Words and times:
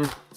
Mm. 0.00 0.29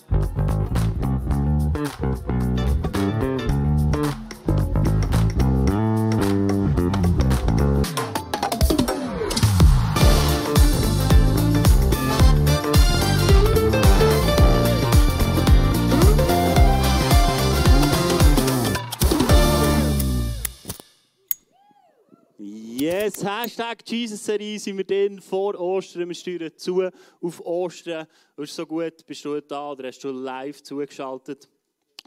Yes, 23.23 23.31
Hashtag 23.31 23.77
Jesus-Serie 23.85 24.59
sind 24.59 24.77
wir 24.77 24.83
dann 24.83 25.21
vor 25.21 25.57
Ostern. 25.57 26.09
Wir 26.09 26.15
steuern 26.15 26.51
zu 26.57 26.89
auf 27.21 27.39
Ostern. 27.45 28.05
Ist 28.35 28.53
so 28.53 28.65
gut, 28.65 29.05
bist 29.05 29.23
du 29.23 29.39
da 29.39 29.71
oder 29.71 29.87
hast 29.87 30.03
du 30.03 30.11
live 30.11 30.61
zugeschaltet? 30.61 31.47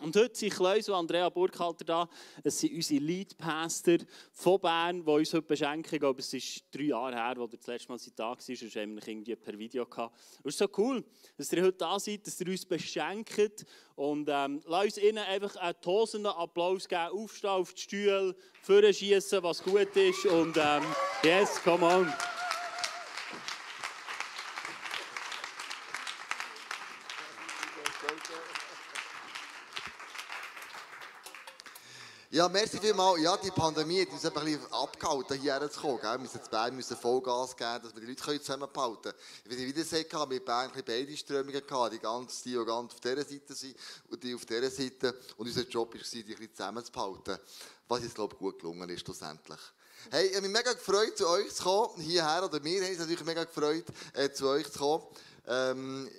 Und 0.03 0.15
heute 0.15 0.37
sind 0.37 0.53
Kleus 0.53 0.91
und 0.91 0.95
Andrea 0.95 1.31
Burkhalter 1.31 1.85
da. 1.85 2.09
Es 2.45 2.61
sind 2.61 2.75
unsere 2.75 3.01
Lead-Pastor 3.01 3.97
von 4.31 4.61
Bern, 4.61 5.03
die 5.03 5.11
uns 5.11 5.33
heute 5.33 5.47
beschenken. 5.47 5.95
Ich 5.95 6.01
glaube, 6.01 6.21
es 6.21 6.35
ist 6.35 6.65
drei 6.71 6.83
Jahre 6.83 7.15
her, 7.15 7.35
wo 7.37 7.45
ihr 7.45 7.57
das 7.57 7.67
letzte 7.67 7.89
Mal 7.89 7.99
da 8.15 8.25
war. 8.25 8.37
Sonst 8.39 8.77
haben 8.77 8.95
wir 8.95 9.09
irgendwie 9.09 9.35
per 9.37 9.59
Video 9.59 9.87
es 10.45 10.45
ist 10.45 10.59
so 10.59 10.69
cool, 10.77 11.03
dass 11.39 11.51
ihr 11.51 11.63
heute 11.63 11.79
da 11.79 11.99
seid, 11.99 12.27
dass 12.27 12.39
ihr 12.39 12.49
uns 12.49 12.67
beschenkt. 12.67 13.65
Und 13.95 14.29
ähm, 14.31 14.61
lasst 14.67 14.99
uns 14.99 14.99
ihnen 14.99 15.19
einfach 15.19 15.57
einen 15.57 15.81
tosenden 15.81 16.33
Applaus 16.33 16.87
geben. 16.87 17.09
Aufstehen 17.13 17.51
auf 17.51 17.73
die 17.73 17.81
Stühle, 17.81 18.37
vorschießen, 18.63 19.43
was 19.43 19.63
gut 19.63 19.97
ist. 19.97 20.27
Und 20.27 20.59
ähm, 20.59 20.83
yes, 21.25 21.59
come 21.65 21.87
on. 21.87 22.13
Ja, 32.31 32.49
merci 32.49 32.81
vielmals. 32.81 33.21
Ja, 33.23 33.37
die 33.37 33.53
Pandemie 33.53 34.01
hat 34.01 34.09
uns 34.09 34.27
ein 34.27 34.33
bisschen 34.33 34.73
abgehalten, 34.73 35.41
hierher 35.41 35.71
zu 35.71 35.81
kommen. 35.81 36.03
Wir 36.03 36.19
müssen 36.19 36.41
in 36.41 36.51
Bern 36.51 36.75
müssen 36.75 36.97
Vollgas 36.97 37.57
geben, 37.57 37.81
dass 37.85 37.95
wir 37.95 38.01
die 38.01 38.07
Leute 38.09 38.41
zusammenhalten 38.43 39.03
können. 39.03 39.15
Wie 39.45 39.55
ich 39.55 39.69
wieder 39.69 39.85
gesagt 39.85 40.29
mit 40.29 40.45
Bern 40.45 40.73
beide 40.85 41.17
Strömungen 41.17 41.65
gehabt. 41.65 41.93
Die 41.93 42.01
ganz, 42.01 42.43
die, 42.43 42.55
ganz 42.55 42.95
auf 42.95 43.01
dieser 43.01 43.25
Seite 43.25 43.55
sind 43.55 43.77
und 44.11 44.25
die 44.25 44.35
auf 44.35 44.45
dieser 44.45 44.69
Seite. 44.69 45.15
Und 45.37 45.47
unser 45.47 45.63
Job 45.69 45.95
war, 45.95 46.01
die 46.01 46.37
ein 46.37 46.51
zusammenzuhalten. 46.53 47.39
Was 47.87 48.03
jetzt, 48.03 48.17
glaube 48.17 48.35
ich, 48.35 48.41
gut 48.41 48.59
gelungen 48.59 48.91
ist, 48.91 49.03
schlussendlich. 49.03 49.61
Hey, 50.11 50.27
ich 50.27 50.37
habe 50.37 50.49
mich 50.49 50.57
mega 50.57 50.73
gefreut, 50.73 51.17
zu 51.17 51.29
euch 51.29 51.55
zu 51.55 51.63
kommen, 51.63 52.01
hierher. 52.01 52.45
Oder 52.45 52.63
wir 52.63 52.83
haben 52.83 52.91
uns 52.91 52.99
natürlich 52.99 53.25
mega 53.25 53.45
gefreut, 53.45 53.85
äh, 54.15 54.33
zu 54.33 54.49
euch 54.49 54.69
zu 54.73 54.81
kommen. 54.81 55.05
Ähm, 55.47 56.11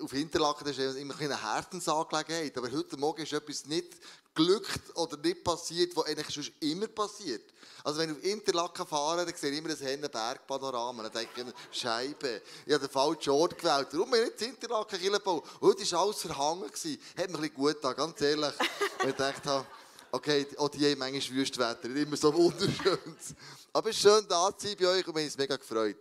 auf 0.00 0.12
Interlaken 0.12 0.64
das 0.64 0.78
ist 0.78 0.96
immer 0.96 1.18
eine 1.18 1.42
Herzensangelegenheit. 1.42 2.56
Aber 2.56 2.70
heute 2.70 2.96
Morgen 2.96 3.22
ist 3.22 3.32
etwas 3.32 3.66
nicht 3.66 3.96
glückt 4.36 4.96
oder 4.96 5.16
nicht 5.16 5.42
passiert, 5.42 5.96
was 5.96 6.06
eigentlich 6.06 6.32
schon 6.32 6.46
immer 6.60 6.86
passiert. 6.86 7.42
Also 7.82 7.98
wenn 7.98 8.10
ich 8.10 8.16
auf 8.16 8.24
Interlaken 8.24 8.86
fahre, 8.86 9.24
dann 9.24 9.34
sehe 9.34 9.50
ich 9.50 9.58
immer 9.58 9.68
das 9.68 9.80
Hennenberg-Panorama. 9.80 11.04
Dann 11.04 11.12
denke 11.12 11.52
ich 11.70 11.80
Scheibe, 11.80 12.42
ich 12.64 12.72
habe 12.72 12.86
den 12.86 12.92
falschen 12.92 13.30
Ort 13.30 13.56
gewählt. 13.58 13.88
Warum 13.92 14.10
bin 14.10 14.22
ich 14.22 14.42
in 14.42 14.54
Interlaken 14.54 14.98
Kirchenbau? 14.98 15.42
Heute 15.60 15.92
war 15.92 16.02
alles 16.02 16.20
verhangen. 16.20 16.64
Hat 16.64 16.84
mir 16.84 17.22
ein 17.22 17.32
bisschen 17.32 17.54
gut 17.54 17.74
getan, 17.74 17.96
ganz 17.96 18.20
ehrlich. 18.20 18.54
Und 19.02 19.08
ich 19.08 19.16
dachte, 19.16 19.66
okay, 20.16 20.46
auch 20.56 20.68
die 20.68 20.90
haben 20.90 20.98
manchmal 20.98 21.38
Wüstwetter, 21.38 21.94
immer 21.94 22.16
so 22.16 22.32
wunderschön. 22.34 22.98
Aber 23.72 23.90
es 23.90 23.96
ist 23.96 24.02
schön, 24.02 24.26
da 24.26 24.56
zu 24.56 24.66
sein 24.66 24.76
bei 24.78 24.86
euch 24.86 25.06
und 25.06 25.14
wir 25.14 25.20
haben 25.20 25.26
uns 25.26 25.36
mega 25.36 25.56
gefreut. 25.56 25.98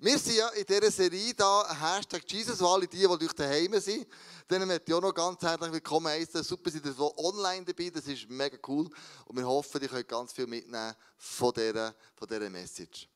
Wir 0.00 0.18
sind 0.18 0.36
ja 0.36 0.48
in 0.48 0.66
dieser 0.66 0.90
Serie 0.90 1.32
da, 1.34 1.64
Hashtag 1.80 2.22
Jesus, 2.26 2.60
wo 2.60 2.66
alle 2.66 2.88
die, 2.88 2.98
die 2.98 3.06
durch 3.06 3.32
daheim 3.32 3.78
sind, 3.80 4.06
denen 4.50 4.66
möchte 4.66 4.86
ich 4.88 4.94
auch 4.94 5.00
noch 5.00 5.14
ganz 5.14 5.40
herzlich 5.40 5.72
willkommen 5.72 6.08
heißen. 6.08 6.42
Super, 6.42 6.70
sind 6.70 6.84
ihr 6.84 7.18
online 7.18 7.64
dabei, 7.64 7.90
das 7.90 8.06
ist 8.08 8.28
mega 8.28 8.58
cool. 8.66 8.90
Und 9.26 9.36
wir 9.36 9.46
hoffen, 9.46 9.80
ihr 9.80 9.88
könnt 9.88 10.08
ganz 10.08 10.32
viel 10.32 10.48
mitnehmen 10.48 10.94
von 11.16 11.52
dieser, 11.52 11.94
von 12.16 12.26
dieser 12.26 12.50
Message. 12.50 13.08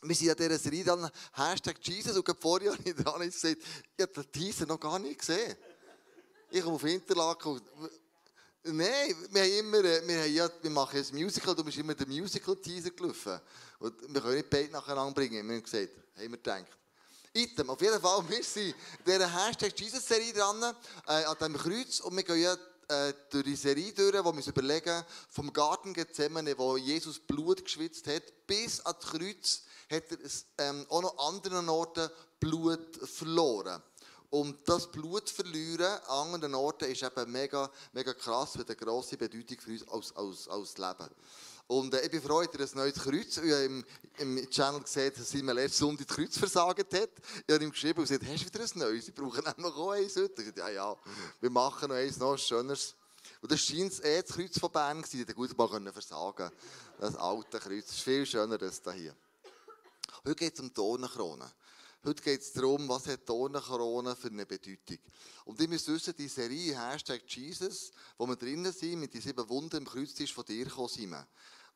Wir 0.00 0.14
sind 0.14 0.28
ja 0.28 0.34
dieser 0.34 0.58
Serie 0.58 0.84
dann 0.84 1.10
Hashtag 1.34 1.76
Jesus 1.82 2.16
und 2.16 2.24
gerade 2.24 2.40
vorher 2.40 2.72
habe 3.04 3.26
ich 3.26 3.34
gesagt, 3.34 3.62
ich 3.96 4.02
habe 4.02 4.24
diesen 4.34 4.68
noch 4.68 4.80
gar 4.80 4.98
nicht 4.98 5.18
gesehen. 5.18 5.54
Ich 6.50 6.62
komme 6.62 6.76
auf 6.76 6.84
Interlaken 6.84 7.52
und 7.52 7.62
Nein, 8.70 9.16
wir, 9.30 9.42
haben 9.42 9.52
immer, 9.58 9.78
äh, 9.78 10.06
wir, 10.06 10.20
haben 10.20 10.34
ja, 10.34 10.50
wir 10.60 10.70
machen 10.70 10.98
ein 10.98 11.16
Musical, 11.16 11.54
du 11.54 11.64
bist 11.64 11.78
immer 11.78 11.94
der 11.94 12.06
Musical-Teaser 12.06 12.90
gelaufen. 12.90 13.40
Und 13.78 13.94
wir 14.12 14.20
können 14.20 14.36
nicht 14.36 14.50
beide 14.50 14.70
nacheinander 14.70 15.14
bringen, 15.14 15.48
wir 15.48 15.56
haben 15.56 15.62
gesagt, 15.62 15.88
haben 16.16 16.30
wir 16.30 16.36
gedacht. 16.36 16.66
Item, 17.32 17.70
auf 17.70 17.80
jeden 17.80 17.98
Fall, 17.98 18.24
wir 18.28 18.44
sind 18.44 18.66
in 18.66 19.04
dieser 19.06 19.46
Hashtag 19.46 19.72
Jesus-Serie 19.78 20.34
dran, 20.34 20.62
äh, 21.06 21.24
an 21.24 21.36
diesem 21.38 21.56
Kreuz, 21.56 22.00
und 22.00 22.14
wir 22.14 22.22
gehen 22.24 22.42
ja 22.42 22.56
äh, 22.88 23.14
durch 23.30 23.44
die 23.44 23.56
Serie 23.56 23.92
durch, 23.92 24.12
wo 24.22 24.32
wir 24.32 24.36
uns 24.36 24.46
überlegen, 24.46 25.02
vom 25.30 25.50
Garten 25.50 25.94
Gethsemane, 25.94 26.58
wo 26.58 26.76
Jesus 26.76 27.18
Blut 27.18 27.64
geschwitzt 27.64 28.06
hat, 28.06 28.22
bis 28.46 28.80
ans 28.80 29.06
Kreuz, 29.06 29.62
hat 29.90 30.04
er 30.10 30.68
ähm, 30.68 30.84
auch 30.90 31.00
noch 31.00 31.18
an 31.18 31.36
anderen 31.36 31.68
Orten 31.70 32.10
Blut 32.38 32.96
verloren. 33.08 33.82
Und 34.30 34.68
das 34.68 34.90
Blut 34.90 35.30
verlieren 35.30 36.00
an 36.06 36.34
anderen 36.34 36.54
Orten 36.54 36.84
ist 36.84 37.02
eben 37.02 37.32
mega, 37.32 37.70
mega 37.92 38.12
krass, 38.12 38.56
hat 38.56 38.68
eine 38.68 38.76
grosse 38.76 39.16
Bedeutung 39.16 39.58
für 39.58 39.70
uns 39.70 39.88
als, 39.88 40.16
als, 40.16 40.48
als 40.48 40.76
Leben. 40.76 41.08
Und 41.66 41.94
äh, 41.94 42.04
ich 42.04 42.10
bin 42.10 42.22
froh, 42.22 42.42
dass 42.44 42.72
ein 42.72 42.78
neues 42.78 42.94
Kreuz. 42.94 43.36
Ich 43.38 43.52
habe 43.52 43.64
im, 43.64 43.84
im 44.18 44.50
Channel 44.50 44.80
gesehen, 44.80 45.12
dass 45.16 45.30
sie 45.30 45.42
mir 45.42 45.52
letzte 45.52 45.78
Sonntag 45.78 46.08
das 46.08 46.16
Kreuz 46.16 46.38
versagt 46.38 46.94
hat. 46.94 47.10
Ich 47.46 47.54
habe 47.54 47.64
ihm 47.64 47.70
geschrieben 47.70 48.00
und 48.00 48.08
gesagt, 48.08 48.24
hast 48.26 48.42
du 48.42 48.46
wieder 48.46 48.64
ein 48.64 48.78
neues? 48.78 49.08
Ich 49.08 49.14
brauche 49.14 49.42
noch 49.58 49.76
auch 49.76 49.90
eins 49.90 50.16
heute. 50.16 50.42
Ich 50.42 50.56
ja, 50.56 50.68
ja, 50.70 50.96
wir 51.40 51.50
machen 51.50 51.88
noch 51.88 51.96
eins, 51.96 52.18
noch 52.18 52.32
ein 52.32 52.38
schöneres. 52.38 52.94
Und 53.40 53.52
das 53.52 53.60
scheint 53.60 54.02
eh 54.02 54.22
das 54.22 54.34
Kreuz 54.34 54.58
von 54.58 54.70
Bern 54.70 55.04
sein. 55.04 55.26
Ich 55.28 55.34
gut 55.34 55.56
mal 55.56 55.92
versagen 55.92 56.50
Das 56.98 57.16
alte 57.16 57.58
Kreuz. 57.58 57.86
Das 57.86 57.96
ist 57.96 58.02
viel 58.02 58.24
schöner 58.24 58.60
als 58.60 58.80
das 58.80 58.94
hier. 58.94 59.14
Heute 60.24 60.34
geht 60.36 60.54
es 60.54 60.60
um 60.60 60.72
Dornenkrone. 60.72 61.50
Heute 62.04 62.22
geht 62.22 62.40
es 62.40 62.52
darum, 62.52 62.88
was 62.88 63.08
hat 63.08 63.28
Dornenkrone 63.28 64.14
für 64.14 64.28
eine 64.28 64.46
Bedeutung. 64.46 64.98
Und 65.44 65.60
ihr 65.60 65.68
müsst 65.68 65.88
wissen, 65.88 66.14
die 66.16 66.28
Serie 66.28 66.78
Hashtag 66.78 67.22
Jesus, 67.26 67.90
wo 68.16 68.24
wir 68.24 68.36
drinnen 68.36 68.72
sind, 68.72 69.00
mit 69.00 69.12
den 69.14 69.20
sieben 69.20 69.48
Wunden 69.48 69.78
im 69.78 69.84
Kreuztisch 69.84 70.32
von 70.32 70.44
dir 70.44 70.64
gekommen 70.64 71.26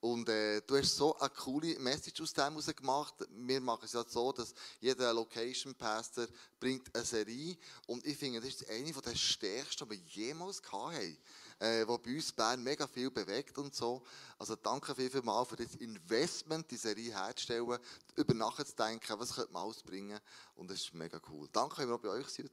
Und 0.01 0.29
äh, 0.29 0.61
du 0.63 0.77
hast 0.77 0.97
so 0.97 1.19
eine 1.19 1.29
coole 1.31 1.77
Message 1.81 2.21
aus 2.21 2.33
dem 2.33 2.45
heraus 2.45 2.67
gemacht. 2.67 3.15
Wir 3.31 3.61
machen 3.61 3.85
es 3.85 3.95
ja 3.95 4.05
so, 4.09 4.31
dass 4.31 4.55
jeder 4.81 5.13
Location 5.13 5.75
Pastor 5.75 6.29
bringt 6.61 6.95
eine 6.95 7.05
Serie. 7.05 7.57
Und 7.89 8.07
ich 8.07 8.17
finde, 8.17 8.41
das 8.41 8.51
ist 8.51 8.71
eine 8.71 8.93
der 8.93 9.17
stärksten, 9.17 9.89
die 9.89 9.97
wir 9.97 10.05
jemals 10.07 10.63
hatten 10.71 11.19
äh, 11.59 11.87
wo 11.87 11.99
bei 11.99 12.15
uns 12.15 12.33
Bern 12.33 12.63
mega 12.63 12.87
viel 12.87 13.11
bewegt 13.11 13.57
und 13.59 13.75
so. 13.75 14.03
Also 14.39 14.57
danke 14.57 14.95
viel, 14.95 15.11
mal 15.23 15.45
für 15.45 15.57
das 15.57 15.75
Investment, 15.77 16.71
die 16.71 16.77
Serie 16.77 17.15
herzustellen, 17.15 17.79
über 18.17 18.35
nachzudenken, 18.35 19.19
was 19.19 19.35
könnte 19.35 19.53
man 19.53 19.63
ausbringen. 19.63 20.19
Und 20.55 20.71
das 20.71 20.81
ist 20.81 20.95
mega 20.95 21.21
cool. 21.31 21.49
Danke, 21.53 21.77
dass 21.77 21.87
ihr 21.87 21.95
auch 21.95 22.01
bei 22.01 22.09
euch 22.09 22.29
seid, 22.29 22.51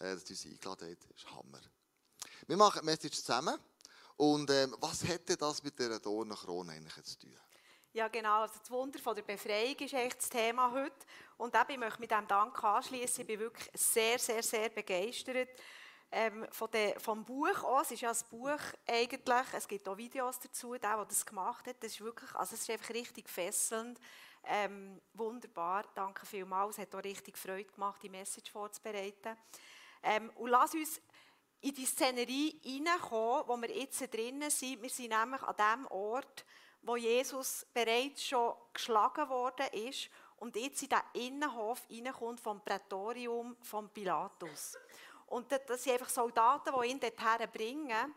äh, 0.00 0.14
dass 0.14 0.24
ihr 0.24 0.36
uns 0.36 0.44
eingeladen 0.46 0.90
habt. 0.90 1.10
Das 1.10 1.16
ist 1.16 1.30
Hammer. 1.30 1.60
Wir 2.46 2.56
machen 2.56 2.80
die 2.80 2.86
Message 2.86 3.18
zusammen. 3.18 3.58
Und 4.16 4.50
ähm, 4.50 4.76
was 4.80 5.02
hätte 5.08 5.36
das 5.36 5.62
mit 5.62 5.78
dieser 5.78 5.98
Dornenkrone 5.98 6.72
eigentlich 6.72 7.04
zu 7.04 7.20
tun? 7.20 7.38
Ja, 7.92 8.06
genau. 8.08 8.42
Also 8.42 8.58
das 8.60 8.70
Wunder 8.70 8.98
von 8.98 9.16
der 9.16 9.22
Befreiung 9.22 9.76
ist 9.76 9.94
echt 9.94 10.18
das 10.18 10.28
Thema 10.28 10.70
heute. 10.70 10.94
Und 11.38 11.54
eben, 11.54 11.70
ich 11.70 11.78
möchte 11.78 12.00
mit 12.00 12.10
diesem 12.10 12.28
Dank 12.28 12.62
anschließen. 12.62 13.22
Ich 13.22 13.26
bin 13.26 13.40
wirklich 13.40 13.70
sehr, 13.74 14.18
sehr, 14.18 14.42
sehr 14.42 14.68
begeistert 14.68 15.48
ähm, 16.12 16.46
von 16.50 16.70
der, 16.70 16.98
vom 16.98 17.24
Buch 17.24 17.62
auch. 17.62 17.82
Es 17.82 17.92
ist 17.92 18.00
ja 18.00 18.10
ein 18.10 18.16
Buch 18.30 18.60
eigentlich. 18.86 19.46
Es 19.52 19.68
gibt 19.68 19.88
auch 19.88 19.96
Videos 19.96 20.38
dazu, 20.40 20.72
der, 20.72 20.96
der 20.96 21.04
das 21.04 21.24
gemacht 21.24 21.66
hat. 21.66 21.76
Das 21.82 21.92
ist 21.92 22.00
wirklich, 22.00 22.34
also 22.34 22.54
es 22.54 22.62
ist 22.62 22.70
einfach 22.70 22.90
richtig 22.90 23.28
fesselnd. 23.28 24.00
Ähm, 24.44 25.00
wunderbar, 25.12 25.84
danke 25.94 26.26
vielmals. 26.26 26.78
Es 26.78 26.82
hat 26.82 26.94
auch 26.94 27.04
richtig 27.04 27.36
Freude 27.36 27.70
gemacht, 27.70 28.02
die 28.02 28.08
Message 28.08 28.50
vorzubereiten. 28.50 29.36
Ähm, 30.02 30.30
und 30.36 30.48
lass 30.48 30.74
uns 30.74 31.00
in 31.60 31.74
die 31.74 31.84
Szenerie 31.84 32.58
hineinkommen, 32.62 33.44
wo 33.46 33.56
wir 33.58 33.70
jetzt 33.70 34.00
drinnen 34.12 34.50
sind. 34.50 34.80
Wir 34.80 34.88
sind 34.88 35.10
nämlich 35.10 35.42
an 35.42 35.56
dem 35.56 35.86
Ort, 35.88 36.46
wo 36.82 36.96
Jesus 36.96 37.66
bereits 37.74 38.24
schon 38.24 38.54
geschlagen 38.72 39.28
worden 39.28 39.66
ist 39.72 40.08
und 40.36 40.56
jetzt 40.56 40.82
in 40.82 40.88
den 40.88 41.26
Innenhof 41.26 41.84
hineinkommt 41.88 42.40
vom 42.40 42.64
Prätorium 42.64 43.56
von 43.60 43.90
Pilatus. 43.90 44.78
Und 45.30 45.50
das 45.50 45.82
sind 45.82 45.92
einfach 45.92 46.08
Soldaten, 46.08 46.74
die 46.80 46.88
ihn 46.88 47.00
dorthin 47.00 47.50
bringen. 47.52 48.14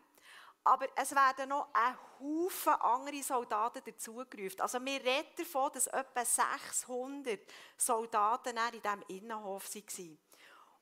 Aber 0.65 0.87
es 0.95 1.11
werden 1.13 1.49
noch 1.49 1.69
ein 1.73 1.95
Haufen 2.19 2.73
andere 2.73 3.21
Soldaten 3.21 3.83
dazugerufen. 3.85 4.61
Also 4.61 4.83
wir 4.83 5.03
reden 5.03 5.29
davon, 5.37 5.71
dass 5.73 5.87
etwa 5.87 6.25
600 6.25 7.39
Soldaten 7.77 8.57
in 8.57 8.81
diesem 8.81 9.03
Innenhof 9.09 9.75
waren. 9.75 10.19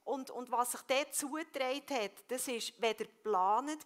Und, 0.03 0.29
und 0.29 0.51
was 0.51 0.71
sich 0.71 0.81
dort 0.81 1.13
zugetragen 1.13 2.01
hat, 2.01 2.11
das 2.27 2.47
war 2.47 2.55
weder 2.55 3.05
geplant, 3.05 3.85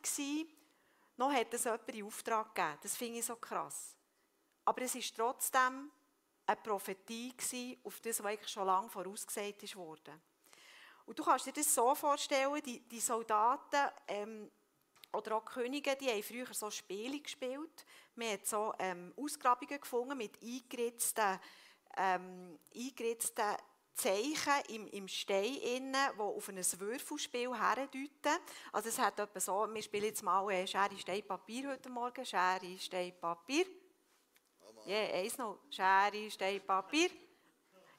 noch 1.17 1.33
hat 1.33 1.53
es 1.53 1.63
jemand 1.63 1.89
in 1.89 2.05
Auftrag 2.05 2.53
gegeben. 2.53 2.77
Das 2.83 2.95
finde 2.95 3.19
ich 3.19 3.25
so 3.25 3.37
krass. 3.37 3.95
Aber 4.65 4.81
es 4.81 4.95
war 4.95 5.01
trotzdem 5.15 5.91
eine 6.45 6.57
Prophetie 6.57 7.79
auf 7.83 7.99
das, 8.01 8.19
was 8.19 8.31
eigentlich 8.31 8.51
schon 8.51 8.67
lange 8.67 8.89
vorausgesagt 8.89 9.75
wurde. 9.75 10.19
Und 11.05 11.19
du 11.19 11.23
kannst 11.23 11.45
dir 11.45 11.53
das 11.53 11.73
so 11.73 11.93
vorstellen, 11.93 12.61
die, 12.65 12.79
die 12.79 12.99
Soldaten 12.99 13.91
ähm, 14.07 14.51
oder 15.13 15.37
auch 15.37 15.45
die 15.45 15.53
Könige, 15.53 15.95
die 15.95 16.09
haben 16.09 16.23
früher 16.23 16.53
so 16.53 16.69
Spiele 16.69 17.19
gespielt. 17.19 17.85
Man 18.15 18.31
hat 18.31 18.47
so 18.47 18.73
ähm, 18.79 19.13
Ausgrabungen 19.15 19.79
gefunden 19.79 20.17
mit 20.17 20.41
eingeritzten, 20.41 21.39
ähm, 21.97 22.59
eingeritzten 22.75 23.55
Zeichen 23.93 24.61
im, 24.69 24.87
im 24.87 25.07
Stein, 25.07 25.55
innen, 25.55 26.11
die 26.15 26.21
auf 26.21 26.49
ein 26.49 26.57
Würfelspiel 26.57 27.57
herdeuten. 27.57 28.39
Also 28.73 28.89
es 28.89 28.99
hat 28.99 29.19
etwa 29.19 29.39
so, 29.39 29.73
wir 29.73 29.81
spielen 29.81 30.05
jetzt 30.05 30.23
mal 30.23 30.49
äh, 30.51 30.67
Schere, 30.67 30.97
Stein, 30.97 31.25
Papier 31.25 31.69
heute 31.69 31.89
Morgen. 31.89 32.25
Schere, 32.25 32.77
Stein, 32.77 33.13
Papier. 33.19 33.65
Ja, 34.85 34.95
yeah, 34.95 35.15
eins 35.15 35.37
noch. 35.37 35.59
Schere, 35.69 36.29
Stein, 36.29 36.61
Papier. 36.65 37.09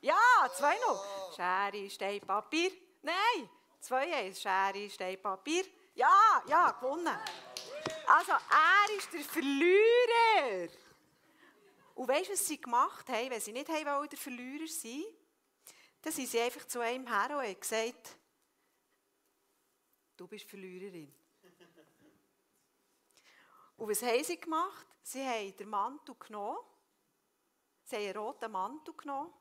Ja, 0.00 0.14
zwei 0.54 0.76
noch. 0.86 1.34
Schere, 1.34 1.88
Stein, 1.88 2.20
Papier. 2.20 2.70
Nein, 3.06 3.48
zwei 3.80 4.12
eins. 4.14 4.42
Schere, 4.42 4.90
Stein, 4.90 5.22
Papier. 5.22 5.64
Ja, 5.94 6.42
ja, 6.48 6.72
gewonnen. 6.72 7.16
Also 8.08 8.32
er 8.32 8.96
ist 8.96 9.12
der 9.12 9.20
Verlierer. 9.20 10.68
Und 11.94 12.08
weißt 12.08 12.28
du, 12.28 12.32
was 12.32 12.46
sie 12.46 12.60
gemacht 12.60 13.08
haben, 13.08 13.30
wenn 13.30 13.40
sie 13.40 13.52
nicht 13.52 13.68
haben 13.68 14.08
der 14.08 14.18
Verlierer 14.18 14.66
sein 14.66 15.04
dann 16.02 16.12
sind 16.12 16.28
sie 16.28 16.40
einfach 16.40 16.64
zu 16.68 16.78
einem 16.78 17.04
her 17.04 17.36
und 17.36 17.44
haben 17.44 17.60
gesagt, 17.60 18.16
du 20.16 20.28
bist 20.28 20.48
Verliererin. 20.48 21.12
Und 23.76 23.90
was 23.90 24.02
haben 24.02 24.22
sie 24.22 24.38
gemacht? 24.38 24.86
Sie 25.02 25.26
haben 25.26 25.56
den 25.56 25.68
Mantel 25.68 26.14
genommen, 26.14 26.58
sie 27.82 27.96
haben 27.96 28.04
einen 28.04 28.16
roten 28.16 28.52
Mantel 28.52 28.94
genommen 28.94 29.32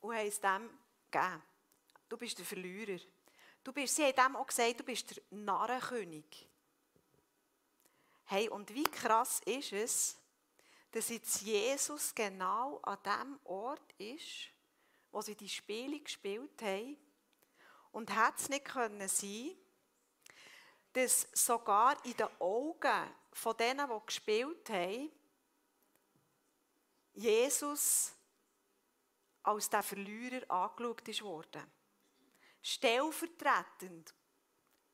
und 0.00 0.14
haben 0.14 0.26
es 0.26 0.40
dem 0.40 0.78
gegeben. 1.10 1.42
Du 2.10 2.16
bist 2.16 2.36
der 2.36 2.44
Verlierer. 2.44 3.00
Du 3.62 3.72
bist, 3.72 3.94
sie 3.94 4.04
haben 4.04 4.16
dem 4.16 4.36
auch 4.36 4.46
gesagt, 4.48 4.80
du 4.80 4.82
bist 4.82 5.16
der 5.16 5.22
Narrenkönig. 5.30 6.48
Hey, 8.24 8.48
und 8.48 8.74
wie 8.74 8.82
krass 8.82 9.40
ist 9.44 9.72
es, 9.72 10.18
dass 10.90 11.08
jetzt 11.08 11.40
Jesus 11.42 12.12
genau 12.12 12.80
an 12.82 12.98
dem 13.04 13.38
Ort 13.44 13.92
ist, 13.98 14.48
wo 15.12 15.22
sie 15.22 15.36
die 15.36 15.48
Spiele 15.48 16.00
gespielt 16.00 16.60
haben. 16.60 16.96
Und 17.92 18.12
hat 18.12 18.38
es 18.40 18.48
nicht 18.48 18.64
können 18.64 19.08
sein, 19.08 19.52
dass 20.92 21.28
sogar 21.32 22.04
in 22.04 22.16
den 22.16 22.28
Augen 22.40 23.14
von 23.32 23.56
denen, 23.56 23.88
die 23.88 24.06
gespielt 24.06 24.68
haben, 24.68 25.12
Jesus 27.12 28.12
als 29.44 29.70
der 29.70 29.84
Verlierer 29.84 30.50
angeschaut 30.50 31.22
wurde. 31.22 31.64
Stellvertretend 32.62 34.14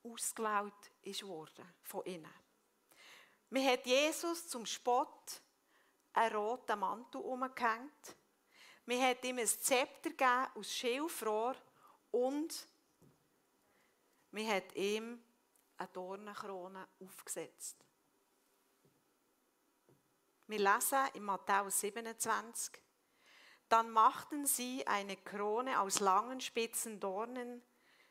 ausgewählt 0.03 0.91
wurde 1.23 1.73
von 1.83 2.05
ihnen. 2.05 2.33
Man 3.49 3.65
hat 3.65 3.85
Jesus 3.85 4.47
zum 4.47 4.65
Spott 4.65 5.41
einen 6.13 6.35
roten 6.35 6.79
Mantel 6.79 7.21
umgehängt 7.21 8.17
man 8.87 9.01
hat 9.01 9.25
ihm 9.25 9.37
ein 9.37 9.47
Zepter 9.47 10.11
gegeben 10.11 10.47
aus 10.55 10.73
Schilfrohr 10.73 11.57
und 12.09 12.69
man 14.31 14.47
hat 14.47 14.73
ihm 14.75 15.21
eine 15.75 15.89
Dornenkrone 15.89 16.87
aufgesetzt. 16.99 17.83
Wir 20.47 20.59
lesen 20.59 21.05
in 21.15 21.23
Matthäus 21.23 21.81
27, 21.81 22.81
dann 23.69 23.91
machten 23.91 24.45
sie 24.45 24.85
eine 24.87 25.17
Krone 25.17 25.81
aus 25.81 25.99
langen 25.99 26.41
spitzen 26.41 26.99
Dornen, 26.99 27.61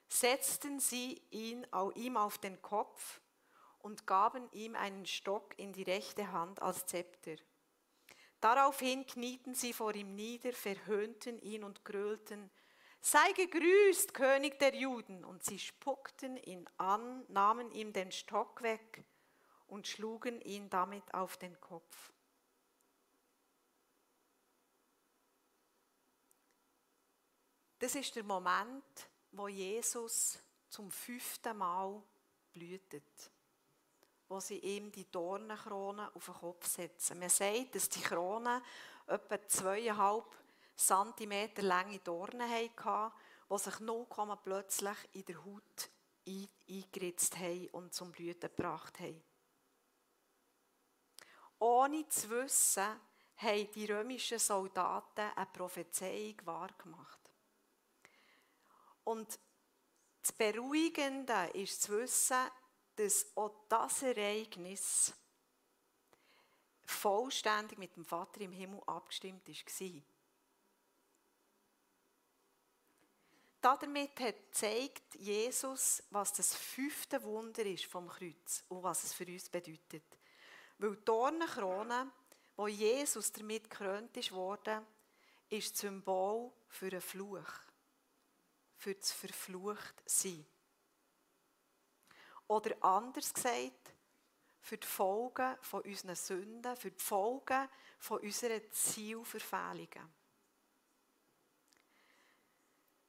setzten 0.08 0.80
sie 0.80 1.22
ihn, 1.30 1.66
ihm 1.94 2.16
auf 2.16 2.38
den 2.38 2.60
Kopf 2.62 3.20
und 3.78 4.06
gaben 4.06 4.48
ihm 4.52 4.74
einen 4.76 5.06
Stock 5.06 5.58
in 5.58 5.72
die 5.72 5.82
rechte 5.82 6.32
Hand 6.32 6.62
als 6.62 6.86
Zepter. 6.86 7.36
Daraufhin 8.40 9.06
knieten 9.06 9.54
sie 9.54 9.72
vor 9.72 9.94
ihm 9.94 10.14
nieder, 10.14 10.52
verhöhnten 10.52 11.38
ihn 11.40 11.64
und 11.64 11.84
grölten, 11.84 12.50
Sei 13.08 13.32
gegrüßt, 13.34 14.14
König 14.14 14.58
der 14.58 14.74
Juden. 14.74 15.24
Und 15.24 15.44
sie 15.44 15.60
spuckten 15.60 16.36
ihn 16.38 16.68
an, 16.76 17.24
nahmen 17.28 17.70
ihm 17.70 17.92
den 17.92 18.10
Stock 18.10 18.62
weg 18.62 19.04
und 19.68 19.86
schlugen 19.86 20.40
ihn 20.40 20.68
damit 20.70 21.14
auf 21.14 21.36
den 21.36 21.60
Kopf. 21.60 22.12
Das 27.78 27.94
ist 27.94 28.14
der 28.16 28.24
Moment, 28.24 29.08
wo 29.32 29.48
Jesus 29.48 30.38
zum 30.68 30.90
fünften 30.90 31.56
Mal 31.56 32.02
blühtet 32.52 33.30
wo 34.28 34.40
sie 34.40 34.58
ihm 34.58 34.90
die 34.90 35.10
Dornenkrone 35.10 36.10
auf 36.14 36.24
den 36.24 36.34
Kopf 36.34 36.66
setzen. 36.66 37.18
Man 37.18 37.28
sagt, 37.28 37.74
dass 37.74 37.88
die 37.88 38.00
Krone 38.00 38.62
etwa 39.06 39.48
zweieinhalb 39.48 40.24
Zentimeter 40.74 41.62
lange 41.62 42.00
Dornen 42.00 42.50
hatten, 42.50 43.14
die 43.48 43.58
sich 43.58 43.80
nur 43.80 44.06
plötzlich 44.42 44.96
in 45.12 45.24
der 45.24 45.44
Haut 45.44 45.90
eingeritzt 46.26 47.36
haben 47.38 47.68
und 47.68 47.94
zum 47.94 48.10
Blüten 48.10 48.50
gebracht 48.54 48.98
haben. 48.98 49.22
Ohne 51.58 52.08
zu 52.08 52.28
wissen, 52.30 53.00
haben 53.36 53.70
die 53.72 53.86
römischen 53.86 54.38
Soldaten 54.38 55.30
eine 55.36 55.46
Prophezeiung 55.46 56.34
wahrgemacht. 56.44 57.25
Und 59.06 59.38
das 60.20 60.32
Beruhigende 60.32 61.50
ist 61.54 61.82
zu 61.82 61.92
wissen, 61.92 62.50
dass 62.96 63.24
auch 63.36 63.54
das 63.68 64.02
Ereignis 64.02 65.14
vollständig 66.84 67.78
mit 67.78 67.94
dem 67.94 68.04
Vater 68.04 68.40
im 68.40 68.50
Himmel 68.50 68.82
abgestimmt 68.86 69.46
war. 69.46 70.02
Damit 73.60 74.10
zeigt 74.50 75.14
Jesus, 75.14 76.02
was 76.10 76.32
das 76.32 76.56
fünfte 76.56 77.22
Wunder 77.22 77.64
ist 77.64 77.84
vom 77.84 78.08
Kreuz 78.08 78.64
und 78.68 78.82
was 78.82 79.04
es 79.04 79.12
für 79.12 79.26
uns 79.26 79.48
bedeutet. 79.48 80.18
Weil 80.78 80.96
die 80.96 81.04
Dornenkrone, 81.04 82.10
wo 82.56 82.66
Jesus 82.66 83.30
damit 83.30 83.70
gekrönt 83.70 84.32
worden, 84.32 84.84
ist 85.48 85.76
Symbol 85.76 86.50
für 86.68 86.86
einen 86.86 87.00
Fluch, 87.00 87.65
für 88.76 88.94
das 88.94 89.12
Verfluchtsein. 89.12 90.46
Oder 92.48 92.76
anders 92.82 93.32
gesagt, 93.32 93.94
für 94.60 94.78
die 94.78 94.86
Folgen 94.86 95.56
von 95.60 95.82
unseren 95.82 96.16
Sünden, 96.16 96.76
für 96.76 96.90
die 96.90 97.02
Folgen 97.02 97.68
von 97.98 98.20
unseren 98.20 98.60
Zielverfehlungen. 98.70 100.14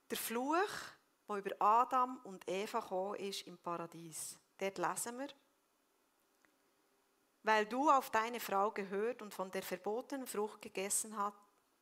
Der 0.10 0.18
Fluch, 0.18 0.56
der 1.28 1.36
über 1.36 1.56
Adam 1.60 2.20
und 2.24 2.48
Eva 2.48 2.80
gekommen 2.80 3.16
ist 3.16 3.46
im 3.48 3.58
Paradies. 3.58 4.38
Dort 4.58 4.78
lesen 4.78 5.20
wir, 5.20 5.28
weil 7.44 7.66
du 7.66 7.90
auf 7.90 8.10
deine 8.12 8.40
Frau 8.40 8.72
gehört 8.72 9.22
und 9.22 9.34
von 9.34 9.52
der 9.52 9.64
verbotenen 9.64 10.28
Frucht 10.28 10.62
gegessen 10.62 11.16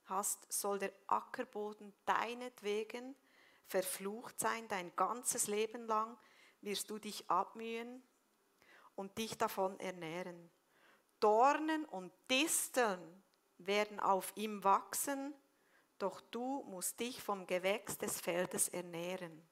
hast, 0.06 0.52
soll 0.52 0.80
der 0.80 0.94
Ackerboden 1.08 1.94
deinetwegen 2.06 3.16
verflucht 3.68 4.40
sein 4.40 4.68
dein 4.68 4.96
ganzes 4.96 5.48
Leben 5.48 5.88
lang, 5.88 6.18
wirst 6.62 6.90
du 6.90 7.00
dich 7.00 7.30
abmühen 7.30 8.04
und 8.96 9.18
dich 9.18 9.38
davon 9.38 9.80
ernähren. 9.80 10.50
Dornen 11.20 11.86
und 11.86 12.12
Disteln 12.30 13.24
werden 13.58 14.00
auf 14.00 14.32
ihm 14.36 14.64
wachsen, 14.64 15.34
doch 15.98 16.22
du 16.22 16.64
musst 16.64 17.00
dich 17.00 17.22
vom 17.22 17.48
Gewächs 17.48 17.98
des 17.98 18.20
Feldes 18.20 18.68
ernähren. 18.68 19.48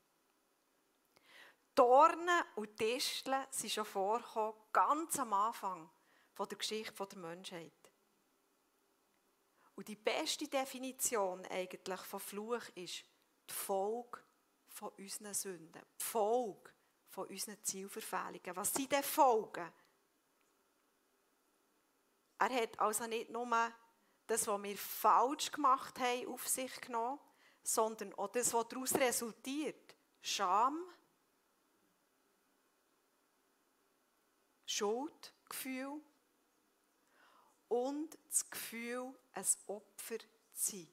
Dornen 1.76 2.44
und 2.56 2.80
Disteln 2.80 3.46
sind 3.50 3.72
schon 3.72 3.86
vorgekommen, 3.86 4.60
ganz 4.72 5.18
am 5.18 5.34
Anfang 5.34 5.90
von 6.34 6.48
der 6.48 6.58
Geschichte 6.58 7.08
der 7.08 7.18
Menschheit. 7.18 7.72
Und 9.76 9.88
die 9.88 9.96
beste 9.96 10.48
Definition 10.48 11.46
eigentlich 11.48 12.02
von 12.02 12.20
Fluch 12.20 12.64
ist 12.76 13.06
die 13.50 13.54
Folge 13.54 14.20
von 14.68 14.90
unseren 14.98 15.34
Sünden. 15.34 15.82
Die 16.00 16.04
Folge 16.04 16.72
von 17.10 17.28
unseren 17.28 17.64
Zielverfehlungen. 17.64 18.56
Was 18.56 18.74
sind 18.74 18.92
denn 18.92 19.04
Folgen? 19.04 19.72
Er 22.40 22.50
hat 22.50 22.80
also 22.80 23.06
nicht 23.08 23.30
nur 23.30 23.72
das, 24.28 24.48
was 24.48 24.64
wir 24.64 24.78
falsch 24.78 25.52
gemacht 25.52 26.00
haben, 26.00 26.28
auf 26.28 26.48
sich 26.48 26.82
genommen, 26.82 27.20
sondern 27.62 28.14
auch 28.16 28.32
das, 28.32 28.54
was 28.54 28.68
daraus 28.68 28.96
resultiert. 28.96 29.96
Scham, 30.22 30.84
Schuldgefühl 34.66 36.02
und 37.68 38.18
das 38.28 38.50
Gefühl, 38.50 39.14
ein 39.34 39.46
Opfer 39.68 40.18
zu 40.20 40.26
sein. 40.54 40.88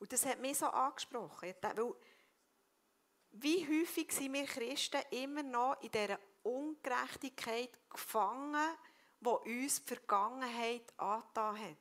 Und 0.00 0.12
das 0.12 0.26
hat 0.26 0.40
mich 0.40 0.58
so 0.58 0.66
angesprochen, 0.66 1.54
weil 1.60 1.94
wie 3.32 3.66
häufig 3.66 4.10
sind 4.10 4.32
wir 4.32 4.44
Christen 4.44 5.02
immer 5.10 5.42
noch 5.42 5.80
in 5.82 5.90
dieser 5.90 6.18
Ungerechtigkeit 6.42 7.70
gefangen, 7.88 8.76
die 9.20 9.28
uns 9.28 9.84
die 9.84 9.94
Vergangenheit 9.94 10.92
angetan 10.96 11.60
hat. 11.60 11.76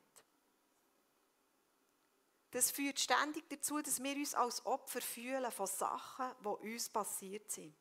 Das 2.51 2.71
führt 2.71 2.99
ständig 2.99 3.49
dazu, 3.49 3.81
dass 3.81 4.03
wir 4.03 4.15
uns 4.15 4.35
als 4.35 4.65
Opfer 4.65 5.01
fühlen 5.01 5.51
von 5.51 5.67
Sachen, 5.67 6.31
die 6.41 6.73
uns 6.73 6.89
passiert 6.89 7.49
sind. 7.49 7.75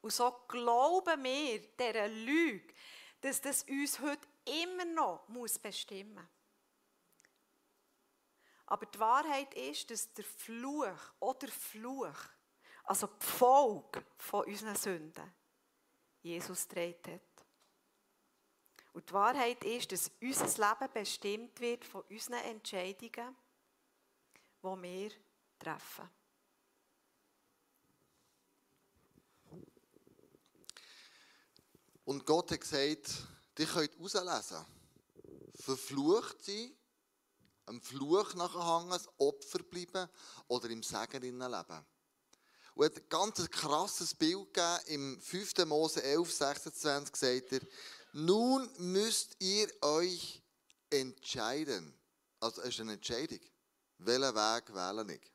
Und 0.00 0.12
so 0.12 0.30
glauben 0.48 1.22
wir 1.24 1.58
dieser 1.58 2.08
Lüge, 2.08 2.72
dass 3.20 3.40
das 3.40 3.64
uns 3.64 3.98
heute 4.00 4.26
immer 4.44 4.84
noch 4.84 5.26
bestimmen 5.62 6.14
muss. 6.14 6.39
Aber 8.70 8.86
die 8.86 9.00
Wahrheit 9.00 9.52
ist, 9.54 9.90
dass 9.90 10.12
der 10.14 10.24
Fluch 10.24 11.12
oder 11.18 11.48
Fluch, 11.48 12.14
also 12.84 13.08
die 13.08 13.26
Folge 13.26 14.06
von 14.16 14.44
unseren 14.44 14.76
Sünden, 14.76 15.34
Jesus 16.22 16.68
trägt 16.68 17.08
hat. 17.08 17.20
Und 18.92 19.08
die 19.08 19.12
Wahrheit 19.12 19.64
ist, 19.64 19.90
dass 19.90 20.12
unser 20.20 20.46
Leben 20.46 20.92
bestimmt 20.94 21.58
wird 21.58 21.84
von 21.84 22.02
unseren 22.02 22.44
Entscheidungen, 22.44 23.36
die 24.62 24.82
wir 24.82 25.10
treffen. 25.58 26.08
Und 32.04 32.24
Gott 32.24 32.52
hat 32.52 32.60
gesagt, 32.60 33.26
ihr 33.58 33.66
könnt 33.66 33.96
herauslesen, 33.98 34.64
verflucht 35.56 36.44
sein, 36.44 36.70
einem 37.66 37.80
Fluch 37.80 38.34
nachher 38.34 38.92
ein 38.92 39.00
Opfer 39.18 39.62
bleiben 39.62 40.08
oder 40.48 40.70
im 40.70 40.82
Segen 40.82 41.22
leben. 41.22 41.40
Und 41.42 42.84
er 42.84 42.86
hat 42.86 42.96
ein 42.96 43.08
ganz 43.08 43.50
krasses 43.50 44.14
Bild 44.14 44.52
gegeben, 44.54 44.80
im 44.86 45.20
5. 45.20 45.66
Mose 45.66 46.02
11, 46.02 46.32
26 46.32 47.16
sagt 47.16 47.52
er, 47.52 47.60
nun 48.12 48.68
müsst 48.78 49.36
ihr 49.38 49.68
euch 49.82 50.42
entscheiden. 50.90 51.94
Also 52.40 52.62
es 52.62 52.68
ist 52.70 52.80
eine 52.80 52.94
Entscheidung. 52.94 53.40
Welchen 53.98 54.34
Weg 54.34 54.74
wähle 54.74 55.14
ich? 55.14 55.32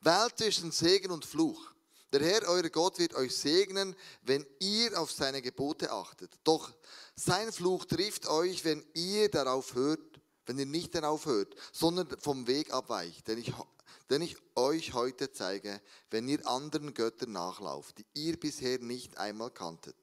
Wählt 0.00 0.38
zwischen 0.38 0.70
Segen 0.70 1.10
und 1.10 1.24
Fluch. 1.24 1.72
Der 2.12 2.20
Herr, 2.20 2.48
euer 2.48 2.68
Gott, 2.70 2.98
wird 2.98 3.14
euch 3.14 3.36
segnen, 3.36 3.96
wenn 4.22 4.46
ihr 4.60 4.98
auf 5.00 5.10
seine 5.10 5.42
Gebote 5.42 5.90
achtet. 5.90 6.32
Doch 6.44 6.72
sein 7.16 7.52
Fluch 7.52 7.84
trifft 7.84 8.26
euch, 8.26 8.64
wenn 8.64 8.86
ihr 8.94 9.28
darauf 9.30 9.74
hört, 9.74 10.15
wenn 10.46 10.58
ihr 10.58 10.66
nicht 10.66 10.94
darauf 10.94 11.26
hört, 11.26 11.54
sondern 11.72 12.08
vom 12.20 12.46
Weg 12.46 12.72
abweicht, 12.72 13.28
den 13.28 13.38
ich, 13.38 13.52
den 14.10 14.22
ich 14.22 14.36
euch 14.54 14.94
heute 14.94 15.32
zeige, 15.32 15.80
wenn 16.10 16.28
ihr 16.28 16.46
anderen 16.48 16.94
Göttern 16.94 17.32
nachlauft, 17.32 17.98
die 17.98 18.06
ihr 18.14 18.38
bisher 18.38 18.78
nicht 18.78 19.18
einmal 19.18 19.50
kanntet. 19.50 19.96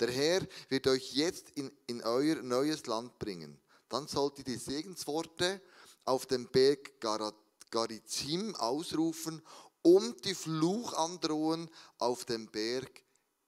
Der 0.00 0.10
Herr 0.10 0.46
wird 0.68 0.88
euch 0.88 1.12
jetzt 1.14 1.50
in, 1.50 1.70
in 1.86 2.02
euer 2.02 2.36
neues 2.42 2.86
Land 2.86 3.18
bringen. 3.18 3.60
Dann 3.88 4.08
sollt 4.08 4.38
ihr 4.38 4.44
die 4.44 4.56
Segensworte 4.56 5.60
auf 6.04 6.26
dem 6.26 6.48
Berg 6.48 7.00
Garizim 7.70 8.54
ausrufen 8.56 9.40
und 9.82 10.24
die 10.24 10.34
Fluchandrohung 10.34 11.70
auf 11.98 12.24
dem 12.24 12.48
Berg 12.48 13.02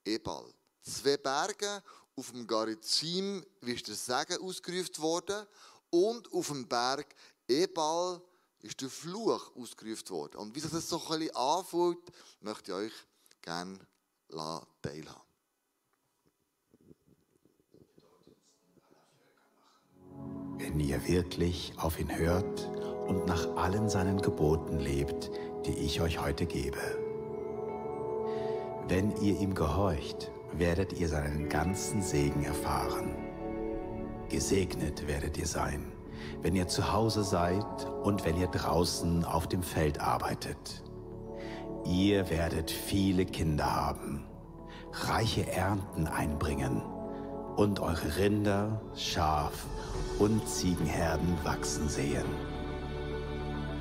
Ebal. 0.04 0.44
Zwei 0.82 1.16
Berge 1.16 1.82
auf 2.14 2.30
dem 2.30 2.46
Garizim 2.46 3.44
ist 3.62 3.88
der 3.88 3.96
Segen 3.96 4.40
ausgerufen 4.40 4.98
worden 4.98 5.46
und 5.90 6.32
auf 6.32 6.48
dem 6.48 6.66
Berg 6.68 7.14
Ebal 7.48 8.20
ist 8.60 8.80
der 8.80 8.90
Fluch 8.90 9.54
ausgerufen 9.56 10.08
worden. 10.10 10.36
Und 10.38 10.54
wie 10.54 10.60
sich 10.60 10.70
das 10.70 10.88
so 10.88 11.00
ein 11.00 11.18
bisschen 11.18 11.36
anfühlt, 11.36 11.98
möchte 12.40 12.72
ich 12.72 12.76
euch 12.76 12.92
gerne 13.42 13.78
teilhaben. 14.82 15.22
Wenn 20.58 20.80
ihr 20.80 21.06
wirklich 21.06 21.72
auf 21.76 22.00
ihn 22.00 22.16
hört 22.16 22.66
und 23.06 23.26
nach 23.26 23.46
allen 23.56 23.88
seinen 23.88 24.20
Geboten 24.20 24.78
lebt, 24.78 25.30
die 25.66 25.74
ich 25.78 26.00
euch 26.00 26.18
heute 26.18 26.46
gebe. 26.46 26.78
Wenn 28.88 29.16
ihr 29.22 29.38
ihm 29.38 29.54
gehorcht, 29.54 30.30
werdet 30.52 30.92
ihr 30.94 31.08
seinen 31.08 31.48
ganzen 31.48 32.02
Segen 32.02 32.44
erfahren. 32.44 33.25
Gesegnet 34.28 35.06
werdet 35.06 35.38
ihr 35.38 35.46
sein, 35.46 35.92
wenn 36.42 36.56
ihr 36.56 36.66
zu 36.66 36.92
Hause 36.92 37.22
seid 37.22 37.64
und 38.02 38.24
wenn 38.24 38.36
ihr 38.36 38.48
draußen 38.48 39.24
auf 39.24 39.46
dem 39.46 39.62
Feld 39.62 40.00
arbeitet. 40.00 40.82
Ihr 41.84 42.28
werdet 42.28 42.70
viele 42.70 43.24
Kinder 43.24 43.64
haben, 43.64 44.24
reiche 44.92 45.48
Ernten 45.50 46.08
einbringen 46.08 46.82
und 47.54 47.78
eure 47.78 48.16
Rinder, 48.16 48.80
Schaf 48.96 49.64
und 50.18 50.46
Ziegenherden 50.48 51.38
wachsen 51.44 51.88
sehen. 51.88 52.26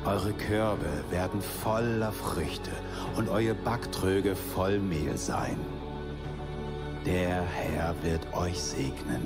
Eure 0.06 0.34
Körbe 0.34 0.86
werden 1.10 1.42
voller 1.42 2.12
Früchte 2.12 2.70
und 3.18 3.30
eure 3.30 3.56
Backtröge 3.56 4.36
voll 4.36 4.78
Mehl 4.80 5.18
sein. 5.18 5.58
Der 7.08 7.42
Herr 7.42 7.96
wird 8.04 8.32
euch 8.36 8.62
segnen, 8.62 9.26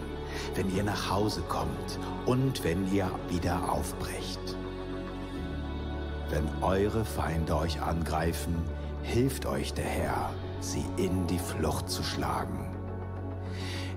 wenn 0.55 0.75
ihr 0.75 0.83
nach 0.83 1.09
Hause 1.09 1.41
kommt 1.47 1.99
und 2.25 2.63
wenn 2.63 2.91
ihr 2.93 3.09
wieder 3.29 3.71
aufbrecht. 3.71 4.39
Wenn 6.29 6.47
eure 6.61 7.05
Feinde 7.05 7.55
euch 7.57 7.81
angreifen, 7.81 8.55
hilft 9.01 9.45
euch 9.45 9.73
der 9.73 9.85
Herr, 9.85 10.29
sie 10.59 10.85
in 10.97 11.25
die 11.27 11.39
Flucht 11.39 11.89
zu 11.89 12.03
schlagen. 12.03 12.69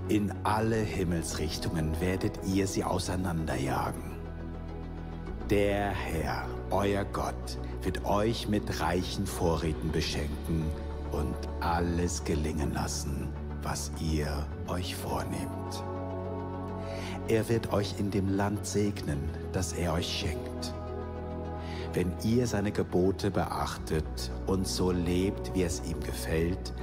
In 0.09 0.33
alle 0.43 0.77
Himmelsrichtungen 0.77 2.01
werdet 2.01 2.39
ihr 2.47 2.67
sie 2.67 2.85
auseinanderjagen. 2.85 4.13
Der 5.51 5.91
Herr, 5.91 6.47
euer 6.71 7.05
Gott, 7.05 7.59
wird 7.83 8.05
euch 8.05 8.49
mit 8.49 8.81
reichen 8.81 9.27
Vorräten 9.27 9.93
beschenken 9.93 10.65
und 11.11 11.37
alles 11.61 12.25
gelingen 12.25 12.73
lassen, 12.73 13.29
was 13.63 13.93
ihr 14.01 14.47
euch 14.67 14.97
vornehmt. 14.97 15.85
Er 17.29 17.49
wird 17.49 17.73
euch 17.73 17.99
in 17.99 18.11
dem 18.11 18.29
Land 18.37 18.67
segnen, 18.67 19.31
das 19.53 19.73
er 19.73 19.93
euch 19.93 20.09
schenkt. 20.09 20.75
Wenn 21.93 22.13
ihr 22.25 22.47
seine 22.47 22.73
Gebote 22.73 23.31
beachtet 23.31 24.31
und 24.47 24.67
so 24.67 24.91
lebt, 24.91 25.55
wie 25.55 25.63
es 25.63 25.83
ihm 25.85 26.01
gefällt, 26.01 26.75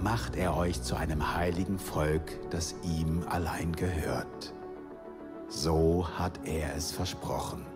macht 0.00 0.36
er 0.36 0.56
euch 0.56 0.82
zu 0.82 0.94
einem 0.94 1.34
heiligen 1.34 1.78
Volk, 1.78 2.38
das 2.50 2.74
ihm 2.84 3.26
allein 3.28 3.74
gehört. 3.74 4.52
So 5.48 6.06
hat 6.06 6.46
er 6.46 6.76
es 6.76 6.92
versprochen. 6.92 7.66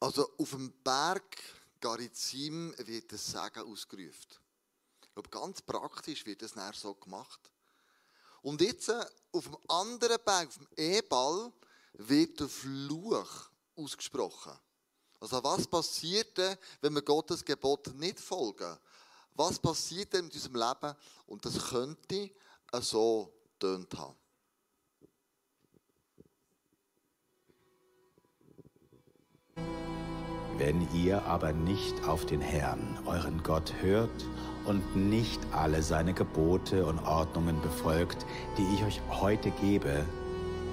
Also 0.00 0.28
auf 0.38 0.50
dem 0.50 0.72
Berg 0.82 1.38
Garizim 1.80 2.74
wird 2.78 3.12
das 3.12 3.26
Segen 3.26 3.70
ausgerufen. 3.70 4.41
Glaube, 5.14 5.28
ganz 5.28 5.60
praktisch 5.60 6.24
wird 6.24 6.42
das 6.42 6.54
nachher 6.54 6.78
so 6.78 6.94
gemacht. 6.94 7.50
Und 8.40 8.60
jetzt 8.60 8.88
äh, 8.88 9.04
auf 9.32 9.44
dem 9.44 9.56
anderen 9.68 10.18
Berg, 10.24 10.48
auf 10.48 10.58
dem 10.58 10.68
Ebal, 10.76 11.52
wird 11.94 12.40
der 12.40 12.48
Fluch 12.48 13.50
ausgesprochen. 13.76 14.52
Also 15.20 15.42
was 15.44 15.66
passiert 15.66 16.36
denn, 16.36 16.56
wenn 16.80 16.94
wir 16.94 17.02
Gottes 17.02 17.44
Gebot 17.44 17.94
nicht 17.94 18.18
folgen? 18.18 18.76
Was 19.34 19.58
passiert 19.58 20.12
denn 20.12 20.24
mit 20.24 20.34
unserem 20.34 20.56
Leben? 20.56 20.96
Und 21.26 21.44
das 21.44 21.70
könnte 21.70 22.30
so 22.80 23.32
tönt 23.58 23.94
haben. 23.96 24.16
Wenn 30.56 30.94
ihr 30.94 31.22
aber 31.24 31.52
nicht 31.52 32.04
auf 32.04 32.26
den 32.26 32.40
Herrn, 32.40 32.98
euren 33.06 33.42
Gott, 33.42 33.72
hört 33.80 34.10
und 34.64 34.96
nicht 34.96 35.40
alle 35.52 35.82
seine 35.82 36.14
Gebote 36.14 36.86
und 36.86 36.98
Ordnungen 37.06 37.60
befolgt, 37.60 38.26
die 38.58 38.74
ich 38.74 38.84
euch 38.84 39.00
heute 39.10 39.50
gebe, 39.50 40.04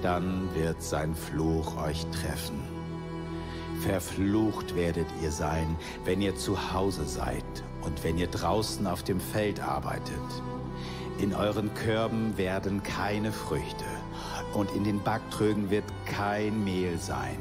dann 0.02 0.48
wird 0.54 0.82
sein 0.82 1.14
Fluch 1.14 1.76
euch 1.82 2.06
treffen 2.06 2.80
Verflucht 3.80 4.76
werdet 4.76 5.06
ihr 5.22 5.32
sein, 5.32 5.76
wenn 6.04 6.20
ihr 6.20 6.36
zu 6.36 6.72
Hause 6.74 7.06
seid 7.06 7.44
und 7.82 8.04
wenn 8.04 8.18
ihr 8.18 8.26
draußen 8.26 8.86
auf 8.86 9.02
dem 9.02 9.20
Feld 9.20 9.60
arbeitet. 9.60 10.20
In 11.18 11.34
euren 11.34 11.72
Körben 11.74 12.36
werden 12.36 12.82
keine 12.82 13.32
Früchte 13.32 13.84
und 14.52 14.70
in 14.72 14.84
den 14.84 15.02
Backtrögen 15.02 15.70
wird 15.70 15.84
kein 16.04 16.62
Mehl 16.62 16.98
sein. 16.98 17.38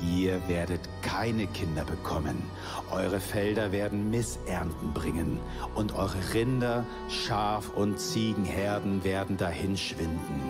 Ihr 0.00 0.40
werdet 0.46 0.80
keine 1.02 1.46
Kinder 1.48 1.84
bekommen, 1.84 2.42
eure 2.90 3.18
Felder 3.18 3.72
werden 3.72 4.10
Missernten 4.10 4.92
bringen 4.92 5.40
und 5.74 5.94
eure 5.94 6.34
Rinder, 6.34 6.84
Schaf 7.08 7.70
und 7.74 7.98
Ziegenherden 7.98 9.02
werden 9.02 9.36
dahin 9.36 9.76
schwinden. 9.76 10.40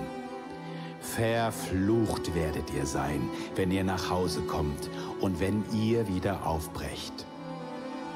Verflucht 1.01 2.35
werdet 2.35 2.71
ihr 2.75 2.85
sein, 2.85 3.31
wenn 3.55 3.71
ihr 3.71 3.85
nach 3.85 4.11
Hause 4.11 4.43
kommt 4.43 4.91
und 5.21 5.41
wenn 5.41 5.65
ihr 5.73 6.07
wieder 6.09 6.47
aufbrecht. 6.47 7.27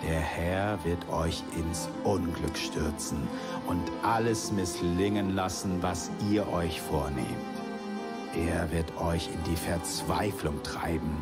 Der 0.06 0.20
Herr 0.20 0.84
wird 0.84 1.08
euch 1.10 1.42
ins 1.56 1.88
Unglück 2.04 2.56
stürzen 2.56 3.28
und 3.68 3.82
alles 4.02 4.50
misslingen 4.52 5.34
lassen, 5.34 5.78
was 5.80 6.10
ihr 6.30 6.46
euch 6.52 6.80
vornehmt. 6.80 7.51
Er 8.34 8.72
wird 8.72 8.96
euch 8.98 9.28
in 9.28 9.44
die 9.44 9.56
Verzweiflung 9.56 10.62
treiben. 10.62 11.16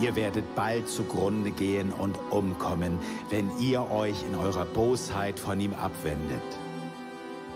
Ihr 0.00 0.16
werdet 0.16 0.54
bald 0.54 0.88
zugrunde 0.88 1.50
gehen 1.50 1.92
und 1.92 2.18
umkommen, 2.30 2.98
wenn 3.28 3.50
ihr 3.58 3.90
euch 3.90 4.24
in 4.24 4.34
eurer 4.38 4.64
Bosheit 4.64 5.38
von 5.38 5.60
ihm 5.60 5.74
abwendet. 5.74 6.42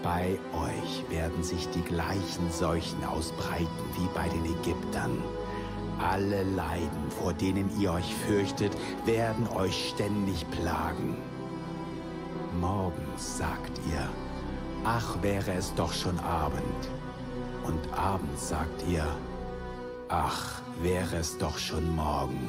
Bei 0.03 0.39
euch 0.53 1.11
werden 1.11 1.43
sich 1.43 1.69
die 1.71 1.83
gleichen 1.83 2.51
Seuchen 2.51 3.03
ausbreiten 3.05 3.69
wie 3.97 4.09
bei 4.15 4.29
den 4.29 4.45
Ägyptern. 4.45 5.23
Alle 5.99 6.45
Leiden, 6.45 7.11
vor 7.21 7.33
denen 7.33 7.71
ihr 7.81 7.93
euch 7.93 8.15
fürchtet, 8.27 8.77
werden 9.07 9.49
euch 9.49 9.89
ständig 9.89 10.49
plagen. 10.51 11.17
Morgens 12.61 13.39
sagt 13.39 13.81
ihr, 13.91 14.09
ach 14.85 15.21
wäre 15.23 15.53
es 15.53 15.75
doch 15.75 15.93
schon 15.93 16.19
Abend. 16.21 16.89
Und 17.69 17.87
abends 17.93 18.49
sagt 18.49 18.83
ihr, 18.89 19.05
ach 20.09 20.63
wäre 20.81 21.19
es 21.19 21.37
doch 21.37 21.59
schon 21.59 21.95
Morgen. 21.95 22.49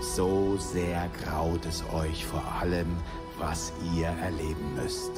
So 0.00 0.56
sehr 0.58 1.08
graut 1.08 1.66
es 1.66 1.82
euch 1.92 2.24
vor 2.24 2.44
allem, 2.44 2.96
was 3.38 3.72
ihr 3.96 4.06
erleben 4.06 4.76
müsst. 4.76 5.10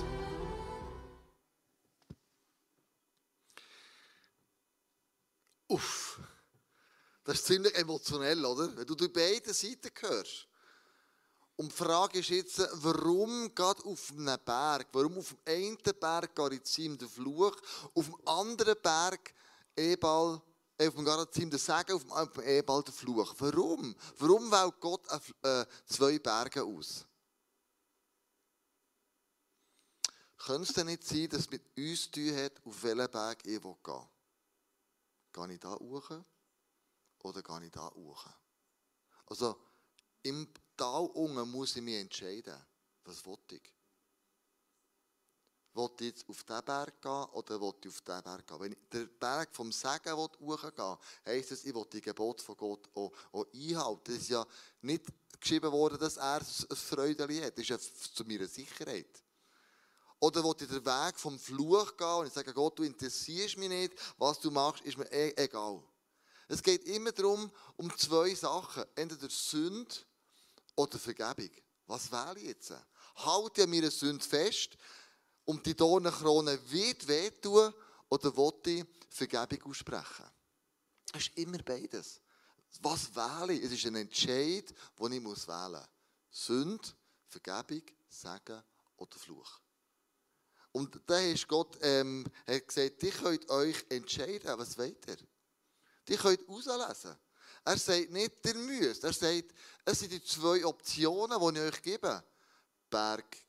Uff. 5.68 6.18
Das 7.24 7.40
ist 7.40 7.46
ziemlich 7.46 7.74
emotionell, 7.74 8.42
oder? 8.42 8.74
Wenn 8.74 8.86
du 8.86 8.94
die 8.94 9.08
beiden 9.08 9.52
Seiten 9.52 9.90
hörst. 10.00 10.48
Und 11.56 11.70
die 11.70 11.76
Frage 11.76 12.18
ist 12.18 12.30
jetzt, 12.30 12.58
warum 12.82 13.54
gerade 13.54 13.84
auf 13.84 14.10
einem 14.10 14.38
Berg, 14.44 14.88
warum 14.92 15.18
auf 15.18 15.28
dem 15.28 15.38
einen 15.46 15.78
Berg 15.78 16.34
Garizim 16.34 16.98
der 16.98 17.08
Fluch, 17.08 17.56
auf 17.94 18.06
dem 18.06 18.28
anderen 18.28 18.74
Berg 18.82 19.32
Ebal, 19.76 20.42
äh, 20.76 20.88
auf 20.88 20.94
dem 20.94 21.04
Garizim 21.04 21.50
der 21.50 21.60
Segen, 21.60 21.92
auf 21.92 22.32
dem 22.32 22.42
Ebal 22.42 22.82
der 22.82 22.92
Fluch. 22.92 23.34
Warum? 23.38 23.94
Warum 24.18 24.50
wählt 24.50 24.80
Gott 24.80 25.06
äh, 25.42 25.64
zwei 25.86 26.18
Berge 26.18 26.64
aus? 26.64 27.06
Könnte 30.38 30.68
es 30.68 30.74
denn 30.74 30.86
nicht 30.86 31.04
sein, 31.04 31.28
dass 31.28 31.40
es 31.40 31.50
mit 31.50 31.62
uns 31.76 32.02
zu 32.02 32.10
tun 32.10 32.36
hat, 32.36 32.60
auf 32.64 32.82
welchen 32.82 33.10
Berg 33.10 33.46
ich 33.46 33.62
gehen? 33.62 34.08
Gehe 35.32 35.52
ich 35.52 35.60
da 35.60 35.74
hoch 35.74 36.10
oder 37.22 37.42
gehe 37.42 37.64
ich 37.64 37.70
da 37.70 37.90
hoch? 37.94 38.26
Also, 39.26 39.56
im 40.22 40.52
Tal 40.76 41.06
unten 41.06 41.50
muss 41.50 41.76
ich 41.76 41.82
mich 41.82 41.96
entscheiden, 41.96 42.56
was 43.04 43.24
will 43.24 43.38
ich? 43.50 43.62
Will 45.74 45.90
ich 45.98 46.06
jetzt 46.06 46.28
auf 46.28 46.44
diesen 46.44 46.64
Berg 46.64 47.02
gehen 47.02 47.24
oder 47.32 47.60
will 47.60 47.74
ich 47.80 47.88
auf 47.88 48.00
diesen 48.00 48.22
Berg 48.22 48.46
gehen? 48.46 48.60
Wenn 48.60 48.72
ich 48.72 48.78
den 48.92 49.18
Berg 49.18 49.54
vom 49.54 49.72
Segen 49.72 50.16
hochgehen 50.16 50.96
heisst 51.26 51.52
es, 51.52 51.64
ich 51.64 51.74
will 51.74 51.86
die 51.92 52.00
Gebote 52.00 52.44
von 52.44 52.56
Gott 52.56 52.88
auch, 52.94 53.12
auch 53.32 53.46
einhalten. 53.52 54.02
Das 54.04 54.22
ist 54.22 54.28
ja 54.28 54.46
nicht 54.82 55.06
geschrieben 55.40 55.72
worden, 55.72 55.98
dass 55.98 56.16
er 56.16 56.40
ein 56.40 56.76
Freude 56.76 57.24
hat. 57.44 57.58
Das 57.58 57.62
ist 57.62 57.68
ja 57.68 57.78
zu 57.78 58.24
meiner 58.24 58.46
Sicherheit. 58.46 59.22
Oder 60.20 60.44
will 60.44 60.54
ich 60.60 60.68
den 60.68 60.84
Weg 60.84 61.18
vom 61.18 61.38
Fluch 61.38 61.96
gehen 61.96 62.18
und 62.20 62.26
ich 62.28 62.32
sage, 62.32 62.54
Gott, 62.54 62.78
du 62.78 62.84
interessierst 62.84 63.58
mich 63.58 63.68
nicht, 63.68 63.94
was 64.16 64.38
du 64.38 64.50
machst, 64.50 64.84
ist 64.84 64.96
mir 64.96 65.10
e 65.10 65.34
egal. 65.36 65.82
Es 66.46 66.62
geht 66.62 66.84
immer 66.84 67.12
darum, 67.12 67.50
um 67.76 67.96
zwei 67.98 68.34
Sachen. 68.34 68.84
Entweder 68.94 69.28
Sünde 69.28 69.94
oder 70.76 70.98
Vergebung. 70.98 71.50
Was 71.86 72.10
wähle 72.10 72.40
ich 72.40 72.46
jetzt? 72.46 72.72
Halte 73.16 73.60
ich 73.60 73.64
an 73.64 73.70
meiner 73.70 73.90
Sünde 73.90 74.24
fest 74.24 74.76
und 75.44 75.64
die 75.66 75.76
Dornenkrone 75.76 76.58
wird 76.70 77.06
wehtun 77.06 77.72
oder 78.08 78.36
will 78.36 78.52
ich 78.66 78.84
Vergebung 79.10 79.70
aussprechen? 79.70 80.30
Es 81.12 81.28
ist 81.28 81.38
immer 81.38 81.58
beides. 81.58 82.20
Was 82.80 83.14
wähle 83.14 83.52
ich? 83.52 83.62
Es 83.62 83.72
ist 83.72 83.86
ein 83.86 83.96
Entscheid, 83.96 84.74
den 84.98 85.12
ich 85.12 85.22
wählen 85.22 85.22
muss. 85.22 85.46
Sünde, 86.30 86.88
Vergebung, 87.28 87.82
Segen 88.08 88.62
oder 88.96 89.18
Fluch. 89.18 89.60
Und 90.72 91.00
da 91.06 91.20
ist 91.20 91.46
Gott 91.46 91.78
ähm, 91.82 92.24
hat 92.48 92.66
gesagt, 92.66 93.02
ihr 93.04 93.12
könnt 93.12 93.48
euch 93.48 93.84
entscheiden, 93.90 94.58
was 94.58 94.76
wollt 94.76 95.06
ihr? 95.06 95.16
Die 96.08 96.16
könnt 96.16 96.48
auslesen. 96.48 97.16
Er 97.64 97.78
sagt 97.78 98.10
nicht, 98.10 98.32
ihr 98.44 98.54
müsst. 98.54 99.04
Er 99.04 99.12
sagt, 99.12 99.54
es 99.84 99.98
sind 99.98 100.12
die 100.12 100.22
zwei 100.22 100.64
Optionen, 100.64 101.40
die 101.40 101.60
ich 101.60 101.66
euch 101.66 101.82
gebe. 101.82 102.24
Berg 102.90 103.44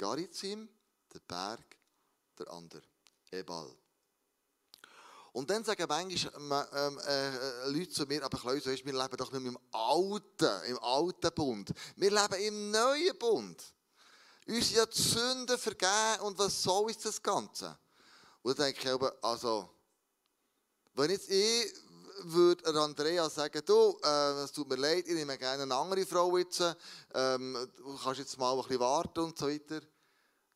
Garizim, 0.00 0.68
der 1.12 1.20
Berg, 1.20 1.76
der 2.38 2.50
andere, 2.50 2.82
Ebal. 3.30 3.70
Und 5.32 5.48
dann 5.48 5.62
sagen 5.62 5.84
manchmal 5.86 6.68
ähm, 6.72 6.98
äh, 7.06 7.68
Leute 7.68 7.90
zu 7.90 8.06
mir, 8.06 8.24
aber 8.24 8.38
Klaus, 8.38 8.64
wir 8.64 8.74
leben 8.76 9.16
doch 9.16 9.30
nicht 9.30 9.44
im 9.44 9.58
Alten, 9.70 10.64
im 10.66 10.78
alten 10.80 11.34
Bund. 11.34 11.72
Wir 11.96 12.10
leben 12.10 12.42
im 12.42 12.70
neuen 12.70 13.18
Bund. 13.18 13.62
Uns 14.48 14.72
ja 14.72 14.86
die 14.86 15.00
Sünden 15.00 15.58
vergeben 15.58 16.22
und 16.22 16.38
was 16.38 16.62
soll 16.62 16.90
ist 16.90 17.04
das 17.04 17.22
Ganze? 17.22 17.78
Und 18.42 18.58
dann 18.58 18.66
denke 18.66 18.80
ich 18.80 18.88
aber, 18.88 19.16
also, 19.22 19.70
wenn 20.94 21.10
jetzt 21.10 21.30
ich 21.30 21.72
würde 22.22 22.80
Andrea 22.80 23.28
sagen, 23.28 23.62
du, 23.64 23.98
äh, 24.02 24.42
es 24.42 24.52
tut 24.52 24.68
mir 24.68 24.76
leid, 24.76 25.06
ich 25.06 25.14
nehme 25.14 25.36
gerne 25.38 25.62
eine 25.62 25.74
andere 25.74 26.06
Frau 26.06 26.36
jetzt, 26.38 26.62
ähm, 27.14 27.56
du 27.76 27.96
kannst 28.02 28.20
jetzt 28.20 28.38
mal 28.38 28.52
ein 28.52 28.62
bisschen 28.62 28.80
warten 28.80 29.20
und 29.20 29.38
so 29.38 29.48
weiter. 29.48 29.80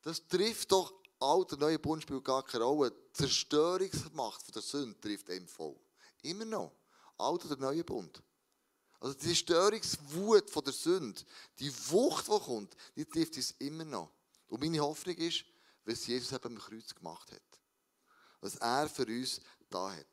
Das 0.01 0.25
trifft 0.27 0.71
doch 0.71 0.93
alter 1.19 1.57
neue 1.57 1.79
Bund 1.79 2.03
spielt 2.03 2.23
gar 2.23 2.43
keine 2.43 2.63
Rolle. 2.63 2.91
Die 2.91 3.13
Zerstörungsmacht 3.13 4.41
von 4.43 4.53
der 4.53 4.61
Sünde 4.61 4.99
trifft 4.99 5.29
eben 5.29 5.47
voll. 5.47 5.75
Immer 6.21 6.45
noch. 6.45 6.71
Alter 7.17 7.47
der 7.49 7.57
neue 7.57 7.83
Bund. 7.83 8.21
Also 8.99 9.15
die 9.17 9.35
Störungswut 9.35 10.49
von 10.49 10.63
der 10.63 10.73
Sünde, 10.73 11.21
die 11.59 11.71
Wucht, 11.89 12.27
die 12.27 12.39
kommt, 12.39 12.75
die 12.95 13.05
trifft 13.05 13.37
uns 13.37 13.51
immer 13.59 13.85
noch. 13.85 14.11
Und 14.47 14.61
meine 14.61 14.79
Hoffnung 14.79 15.15
ist, 15.15 15.45
was 15.85 16.07
Jesus 16.07 16.31
eben 16.31 16.55
am 16.55 16.57
Kreuz 16.57 16.93
gemacht 16.93 17.31
hat. 17.31 17.41
Was 18.41 18.55
er 18.55 18.89
für 18.89 19.05
uns 19.05 19.41
da 19.69 19.91
hat. 19.91 20.07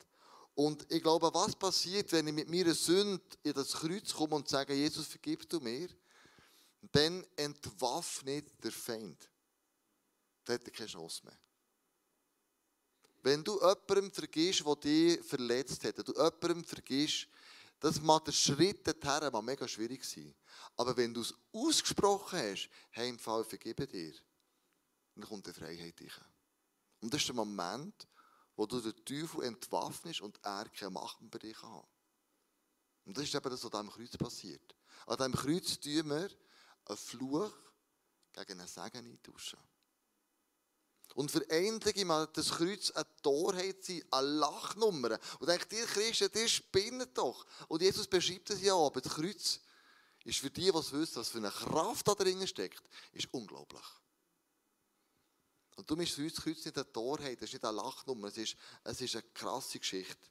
Und 0.55 0.91
ich 0.93 1.03
glaube, 1.03 1.33
was 1.33 1.57
passiert, 1.57 2.13
wenn 2.13 2.27
ich 2.27 2.35
mit 2.35 2.49
meiner 2.49 2.75
Sünde 2.75 3.23
in 3.43 3.55
das 3.55 3.73
Kreuz 3.73 4.13
komme 4.13 4.37
und 4.37 4.49
sage, 4.49 4.75
Jesus, 4.75 5.07
vergib 5.07 5.49
du 5.49 5.61
mir, 5.61 5.89
dann 6.91 7.25
entwaffnet 7.37 8.53
der 8.63 8.73
Feind. 8.73 9.31
Dann 10.45 10.55
hat 10.55 10.65
er 10.65 10.73
keine 10.73 10.89
Chance 10.89 11.23
mehr. 11.25 11.39
Wenn 13.23 13.45
du 13.45 13.55
jemandem 13.61 14.11
vergisst, 14.11 14.65
der 14.67 14.77
dich 14.77 15.25
verletzt 15.25 15.85
hat, 15.85 16.07
du 16.07 16.13
jemandem 16.13 16.65
vergisst, 16.65 17.29
das 17.79 18.01
mag 18.01 18.25
der 18.25 18.33
Schritt 18.33 18.87
dorthin 18.87 19.33
mal 19.33 19.43
mega 19.43 19.67
schwierig 19.67 20.05
sein. 20.05 20.35
Aber 20.77 20.97
wenn 20.97 21.15
du 21.15 21.21
es 21.21 21.35
ausgesprochen 21.53 22.39
hast, 22.39 22.69
hey, 22.91 23.09
im 23.09 23.19
Fall 23.19 23.45
vergebe 23.45 23.87
dir, 23.87 24.13
dann 25.15 25.25
kommt 25.25 25.47
die 25.47 25.53
Freiheit 25.53 26.01
rein. 26.01 26.33
Und 27.01 27.13
das 27.13 27.21
ist 27.21 27.29
der 27.29 27.35
Moment, 27.35 28.07
wo 28.57 28.67
du 28.67 28.81
den 28.81 29.05
Teufel 29.05 29.45
entwaffnest 29.45 30.21
und 30.21 30.39
er 30.45 30.69
keine 30.69 30.91
Macht 30.91 31.21
über 31.21 31.39
dich 31.39 31.61
hat. 31.63 31.89
Und 33.05 33.17
das 33.17 33.25
ist 33.25 33.35
eben 33.35 33.51
das, 33.51 33.65
was 33.65 33.73
am 33.73 33.91
Kreuz 33.91 34.17
passiert. 34.17 34.75
An 35.07 35.17
diesem 35.17 35.35
Kreuz 35.35 35.81
tun 35.81 36.11
wir 36.11 36.31
einen 36.85 36.97
Fluch 36.97 37.53
gegen 38.33 38.61
einen 38.61 38.69
Segen 38.69 39.07
eintauschen. 39.07 39.59
Und 41.15 41.31
für 41.31 41.45
einige 41.51 42.05
mal 42.05 42.27
das 42.33 42.51
Kreuz 42.51 42.91
eine 42.93 43.07
Torheit 43.23 43.85
sein, 43.85 44.03
eine 44.11 44.27
Lachnummer. 44.29 45.19
Und 45.41 45.49
denkt, 45.49 45.73
ihr 45.73 45.85
Christen, 45.85 46.31
ihr 46.35 46.49
spinnt 46.49 47.17
doch. 47.19 47.45
Und 47.69 47.83
Jesus 47.83 48.07
beschreibt 48.07 48.51
es 48.51 48.63
ja, 48.63 48.75
aber 48.75 49.01
das 49.01 49.13
Kreuz 49.13 49.61
ist 50.25 50.39
für 50.39 50.51
die, 50.51 50.63
die 50.63 50.75
wissen, 50.75 51.17
was 51.17 51.29
für 51.29 51.39
eine 51.39 51.51
Kraft 51.51 52.09
da 52.09 52.15
drin 52.15 52.47
steckt, 52.47 52.83
ist 53.13 53.29
unglaublich. 53.33 53.85
Und 55.77 55.91
du 55.91 55.97
bist 55.97 56.13
für 56.13 56.23
uns 56.23 56.35
das 56.35 56.45
Kreuz 56.45 56.65
nicht 56.65 56.77
eine 56.77 56.93
Torheit, 56.93 57.39
das 57.39 57.49
ist 57.49 57.55
nicht 57.55 57.65
eine 57.65 57.77
Lachnummer, 57.77 58.29
es 58.29 58.37
ist, 58.37 58.57
es 58.85 59.01
ist 59.01 59.15
eine 59.15 59.25
krasse 59.35 59.79
Geschichte. 59.79 60.29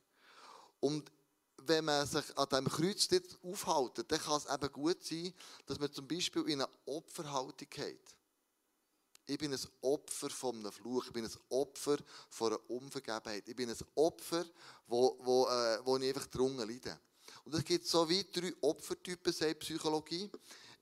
Und 0.80 1.12
wenn 1.58 1.86
man 1.86 2.08
sich 2.08 2.38
an 2.38 2.48
diesem 2.50 2.70
Kreuz 2.70 3.10
nicht 3.12 3.38
aufhält, 3.44 4.12
dann 4.12 4.20
kann 4.20 4.38
es 4.38 4.46
eben 4.46 4.72
gut 4.72 5.04
sein, 5.04 5.34
dass 5.66 5.80
man 5.80 5.92
zum 5.92 6.08
Beispiel 6.08 6.44
in 6.44 6.62
eine 6.62 6.70
Opferhaltung 6.86 7.70
geht. 7.70 8.16
Ich 9.28 9.38
bin 9.38 9.54
ein 9.54 9.60
Opfer 9.82 10.30
von 10.30 10.58
einem 10.58 10.72
Fluch. 10.72 11.06
Ich 11.06 11.14
bin 11.14 11.24
ein 11.24 11.32
Opfer 11.50 11.98
von 12.30 12.52
einer 12.52 12.70
Unvergebenheit. 12.70 13.48
Ich 13.48 13.56
bin 13.56 13.70
ein 13.70 13.78
Opfer, 13.96 14.46
wo, 14.88 15.18
wo, 15.22 15.48
äh, 15.48 15.80
wo 15.86 15.98
ich 15.98 16.10
einfach 16.10 16.28
drunter 16.28 16.66
leide. 16.66 17.00
Und 17.46 17.56
es 17.56 17.64
gibt 17.64 17.88
so 17.88 18.08
wie 18.10 18.24
drei 18.24 18.54
Opfertypen, 18.62 19.32
sagt 19.32 19.60
Psychologie. 19.60 20.30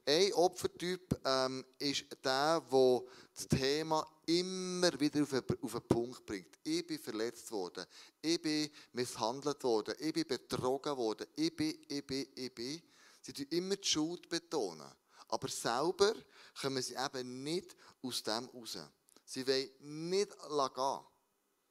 Ein 0.05 0.33
Opfertyp 0.33 1.19
ähm, 1.23 1.63
ist 1.77 2.05
der, 2.23 2.61
der 2.61 3.01
das 3.35 3.47
Thema 3.47 4.05
immer 4.25 4.99
wieder 4.99 5.21
auf, 5.23 5.33
auf 5.33 5.71
den 5.71 5.87
Punkt 5.87 6.25
bringt. 6.25 6.57
Ich 6.63 6.85
bin 6.85 6.99
verletzt 6.99 7.51
worden, 7.51 7.85
ich 8.21 8.41
bin 8.41 8.69
misshandelt 8.93 9.63
worden, 9.63 9.95
ich 9.99 10.13
bin 10.13 10.27
betrogen 10.27 10.97
worden, 10.97 11.27
ich 11.35 11.55
bin, 11.55 11.77
ich 11.87 12.05
bin, 12.05 12.27
ich 12.35 12.53
bin. 12.53 12.81
Sie 13.21 13.33
tun 13.33 13.45
immer 13.49 13.75
die 13.75 13.87
Schuld 13.87 14.27
betonen. 14.29 14.91
Aber 15.27 15.47
selber 15.47 16.15
kommen 16.59 16.81
sie 16.81 16.95
eben 16.95 17.43
nicht 17.43 17.75
aus 18.01 18.23
dem 18.23 18.45
raus. 18.45 18.77
Sie 19.25 19.45
wollen 19.45 19.69
nicht 20.09 20.31
gehen. 20.31 20.99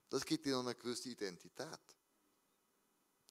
Das 0.09 0.25
gibt 0.25 0.47
ihnen 0.47 0.61
eine 0.61 0.75
gewisse 0.75 1.09
Identität. 1.09 1.81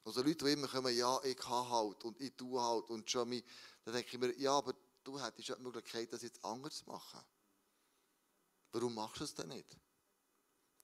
Also 0.04 0.22
Leute, 0.22 0.46
die 0.46 0.54
immer 0.54 0.68
kommen, 0.68 0.96
ja, 0.96 1.20
ich 1.24 1.36
kann 1.36 1.70
halt 1.70 2.04
und 2.04 2.20
ich 2.22 2.34
tue 2.36 2.62
halt 2.62 2.90
und 2.90 3.10
schon 3.10 3.28
mich, 3.30 3.44
dann 3.84 3.94
denke 3.94 4.10
ich 4.14 4.20
mir, 4.20 4.38
ja, 4.38 4.54
aber 4.54 4.74
du 5.08 5.20
hättest 5.20 5.48
ja 5.48 5.56
die 5.56 5.63
Möglichkeit, 5.63 6.12
das 6.12 6.22
jetzt 6.22 6.43
anders 6.43 6.80
zu 6.80 6.86
machen. 6.89 7.22
Warum 8.74 8.93
machst 8.93 9.22
du 9.22 9.24
es 9.24 9.34
denn 9.34 9.48
nicht? 9.48 9.78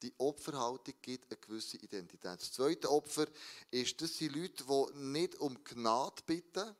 Die 0.02 0.14
Opferhaltung 0.18 0.94
gibt 1.02 1.30
eine 1.30 1.40
gewisse 1.40 1.76
Identität. 1.76 2.40
Das 2.40 2.52
zweite 2.52 2.90
Opfer 2.90 3.26
ist, 3.70 4.00
das 4.00 4.16
sind 4.16 4.34
Leute, 4.34 4.64
die 4.64 4.98
nicht 4.98 5.34
um 5.36 5.62
Gnade 5.62 6.22
bitten, 6.26 6.74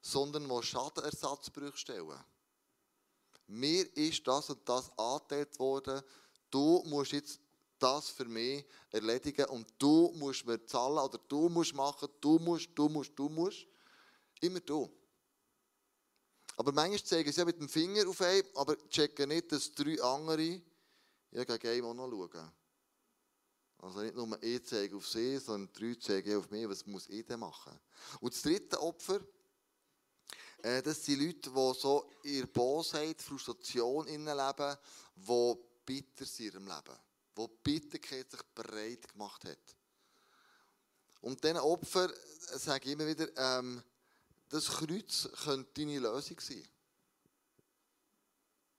sondern 0.00 0.48
die 0.48 0.62
Schadenersatzbrüche 0.62 1.76
stellen. 1.76 2.24
Mir 3.48 3.96
ist 3.96 4.26
das 4.26 4.50
und 4.50 4.66
das 4.68 4.96
angeteilt 4.96 5.58
worden, 5.58 6.02
du 6.50 6.82
musst 6.86 7.12
jetzt 7.12 7.40
das 7.78 8.10
für 8.10 8.26
mich 8.26 8.64
erledigen 8.90 9.46
und 9.46 9.66
du 9.78 10.12
musst 10.16 10.46
mir 10.46 10.64
zahlen 10.66 10.98
oder 10.98 11.18
du 11.28 11.48
musst 11.48 11.74
machen, 11.74 12.08
du 12.20 12.38
musst, 12.38 12.68
du 12.74 12.88
musst, 12.88 13.18
du 13.18 13.28
musst. 13.28 13.66
Immer 14.40 14.60
du. 14.60 14.88
Aber 16.60 16.72
manchmal 16.72 17.02
zeigen 17.02 17.32
sie 17.32 17.38
ja 17.38 17.46
mit 17.46 17.58
dem 17.58 17.70
Finger 17.70 18.06
auf 18.06 18.20
einen, 18.20 18.46
aber 18.54 18.76
checken 18.90 19.30
nicht, 19.30 19.50
dass 19.50 19.72
drei 19.72 19.98
andere 20.02 20.60
ja, 21.30 21.44
gegen 21.44 21.66
einen 21.66 21.84
auch 21.84 21.94
noch 21.94 22.10
schauen. 22.10 22.52
Also 23.78 24.00
nicht 24.02 24.14
nur 24.14 24.42
ich 24.42 24.62
zeige 24.66 24.94
auf 24.94 25.08
sie, 25.08 25.38
sondern 25.38 25.72
drei 25.72 25.94
zeigen 25.94 26.36
auf 26.36 26.50
mich, 26.50 26.68
was 26.68 26.84
muss 26.84 27.08
ich 27.08 27.24
denn 27.24 27.40
machen. 27.40 27.80
Und 28.20 28.34
das 28.34 28.42
dritte 28.42 28.78
Opfer, 28.78 29.20
äh, 30.58 30.82
das 30.82 31.02
sind 31.02 31.22
Leute, 31.22 31.48
die 31.48 31.80
so 31.80 32.10
in 32.24 32.34
ihrer 32.34 32.46
Bosheit, 32.48 33.22
Frustration 33.22 34.04
leben, 34.06 34.76
die 35.16 35.54
bitter 35.86 36.26
sind 36.26 36.56
im 36.56 36.66
Leben 36.66 36.98
wo 37.36 37.46
die 37.46 37.54
Bitterkeit 37.62 38.30
sich 38.30 38.42
bereit 38.54 39.08
gemacht 39.08 39.46
hat. 39.46 39.76
Und 41.22 41.42
diesen 41.42 41.56
Opfer 41.56 42.12
sage 42.58 42.84
ich 42.84 42.92
immer 42.92 43.06
wieder, 43.06 43.28
ähm, 43.34 43.82
das 44.50 44.66
Kreuz 44.66 45.28
könnte 45.44 45.72
deine 45.80 46.00
Lösung 46.00 46.38
sein. 46.40 46.68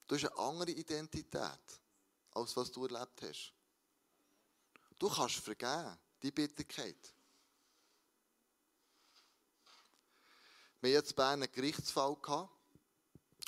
Du 0.05 0.15
hast 0.15 0.25
eine 0.25 0.37
andere 0.37 0.71
Identität, 0.71 1.81
als 2.31 2.55
was 2.57 2.71
du 2.71 2.85
erlebt 2.85 3.21
hast. 3.21 3.53
Du 4.99 5.09
kannst 5.09 5.37
vergeben, 5.37 5.97
die 6.21 6.31
Bitterkeit. 6.31 7.13
Wir 10.81 10.89
hatten 10.89 11.05
jetzt 11.05 11.15
bei 11.15 11.27
einem 11.29 11.49
Gerichtsfall 11.49 12.17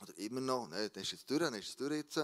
oder 0.02 0.18
immer 0.18 0.42
noch, 0.42 0.68
ne, 0.70 0.90
das 0.90 1.04
ist 1.04 1.12
jetzt 1.12 1.30
durch, 1.30 1.40
das 1.40 1.52
ist 1.52 1.68
jetzt 1.68 1.80
durch 1.80 1.94
jetzt. 1.94 2.20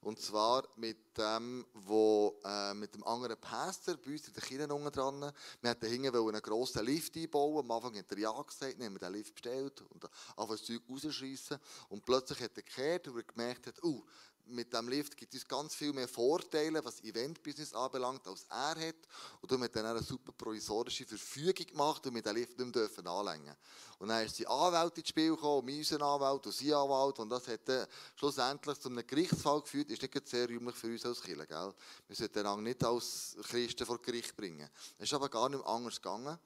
Und 0.00 0.20
zwar 0.20 0.68
mit 0.76 1.16
dem, 1.16 1.64
wo, 1.74 2.38
äh, 2.44 2.74
mit 2.74 2.94
dem 2.94 3.04
anderen 3.04 3.36
Pastor 3.38 3.96
bei 3.96 4.12
uns 4.12 4.26
in 4.28 4.34
der 4.34 4.42
Kirche 4.42 4.74
unten 4.74 4.90
dran. 4.90 5.32
Wir 5.60 5.70
wollten 5.70 5.86
hinten 5.86 6.16
einen 6.16 6.42
grossen 6.42 6.84
Lift 6.84 7.16
einbauen. 7.16 7.64
Am 7.64 7.70
Anfang 7.70 7.96
hat 7.96 8.10
er 8.10 8.18
ja 8.18 8.42
gesagt, 8.42 8.78
dann 8.78 8.86
haben 8.86 8.94
wir 8.94 8.98
den 8.98 9.12
Lift 9.12 9.34
bestellt 9.34 9.82
und 9.90 10.04
einfach 10.04 10.56
das 10.56 10.64
Zeug 10.64 10.82
rausschiessen. 10.90 11.58
Und 11.88 12.04
plötzlich 12.04 12.40
hat 12.40 12.56
er 12.56 12.62
gekehrt, 12.62 13.08
und 13.08 13.16
er 13.16 13.22
gemerkt 13.22 13.66
hat, 13.68 13.82
uh, 13.84 14.04
mit 14.52 14.72
dem 14.72 14.88
Lift 14.88 15.16
gibt 15.16 15.34
es 15.34 15.46
ganz 15.46 15.74
viel 15.74 15.92
mehr 15.92 16.08
Vorteile, 16.08 16.84
was 16.84 17.02
Eventbusiness 17.02 17.74
anbelangt, 17.74 18.26
als 18.28 18.44
er 18.48 18.88
hat. 18.88 18.96
Und 19.40 19.50
darum 19.50 19.64
hat 19.64 19.74
dann 19.74 19.86
eine 19.86 20.02
super 20.02 20.32
provisorische 20.32 21.04
Verfügung 21.06 21.66
gemacht 21.66 22.06
und 22.06 22.14
wir 22.14 22.22
den 22.22 22.34
Lift 22.36 22.58
nicht 22.58 22.74
mehr 22.74 23.12
anlängen 23.12 23.54
Und 23.98 24.08
dann 24.08 24.24
ist 24.24 24.38
die 24.38 24.46
Anwalt 24.46 24.96
ins 24.98 25.08
Spiel 25.08 25.30
gekommen, 25.30 25.66
mein 25.66 26.02
Anwalt 26.02 26.46
und 26.46 26.52
sein 26.52 26.72
Anwalt. 26.72 27.18
Und 27.18 27.30
das 27.30 27.48
hat 27.48 27.68
dann 27.68 27.86
schlussendlich 28.16 28.78
zu 28.78 28.88
einem 28.88 29.06
Gerichtsfall 29.06 29.62
geführt. 29.62 29.90
Das 29.90 29.98
ist 29.98 30.14
nicht 30.14 30.28
sehr 30.28 30.48
rühmlich 30.48 30.76
für 30.76 30.88
uns 30.88 31.04
als 31.04 31.20
Kirche, 31.20 31.46
gell? 31.46 31.74
Wir 32.06 32.16
sollten 32.16 32.44
den 32.44 32.62
nicht 32.62 32.84
als 32.84 33.36
Christen 33.42 33.86
vor 33.86 34.00
Gericht 34.00 34.36
bringen. 34.36 34.68
Es 34.98 35.04
ist 35.04 35.14
aber 35.14 35.28
gar 35.28 35.48
nicht 35.48 35.64
anders 35.64 35.96
gegangen. 35.96 36.38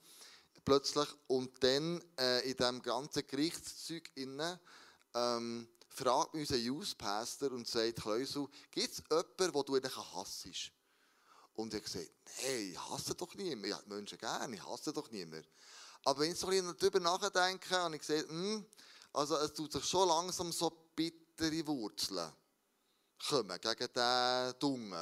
Plötzlich. 0.64 1.08
Und 1.28 1.62
dann 1.62 2.02
äh, 2.18 2.50
in 2.50 2.56
diesem 2.56 2.82
ganzen 2.82 3.26
Gerichtszeug 3.26 4.10
innen, 4.16 4.58
ähm, 5.14 5.68
fragt 5.96 6.34
mich 6.34 6.42
unser 6.42 6.60
Youth 6.60 6.98
Pastor 6.98 7.52
und 7.52 7.66
sagt, 7.66 8.02
Kleusel, 8.02 8.46
gibt 8.70 8.92
es 8.92 9.02
jemanden, 9.10 9.52
den 9.52 9.64
du 9.64 9.74
eigentlich 9.74 9.96
hassest? 9.96 10.70
Und 11.54 11.72
er 11.72 11.80
sagt, 11.80 12.10
nein, 12.42 12.72
ich 12.72 12.90
hasse 12.90 13.14
doch 13.14 13.34
niemanden. 13.34 13.64
Ich 13.64 13.74
habe 13.74 13.94
Menschen 13.94 14.18
gerne, 14.18 14.54
ich 14.54 14.66
hasse 14.66 14.92
doch 14.92 15.10
niemanden. 15.10 15.46
Aber 16.04 16.20
wenn 16.20 16.32
ich 16.32 16.38
so 16.38 16.48
ein 16.48 16.50
bisschen 16.50 16.76
darüber 16.78 17.00
nachdenke, 17.00 17.70
habe 17.70 17.96
ich 17.96 18.06
gesagt, 18.06 18.28
hm, 18.28 18.66
also 19.14 19.36
es 19.38 19.54
tut 19.54 19.72
sich 19.72 19.84
schon 19.84 20.06
langsam 20.06 20.52
so 20.52 20.70
bittere 20.94 21.66
Wurzeln 21.66 22.30
kommen 23.28 23.58
gegen 23.58 23.88
diesen 23.94 24.58
Dungen. 24.58 24.92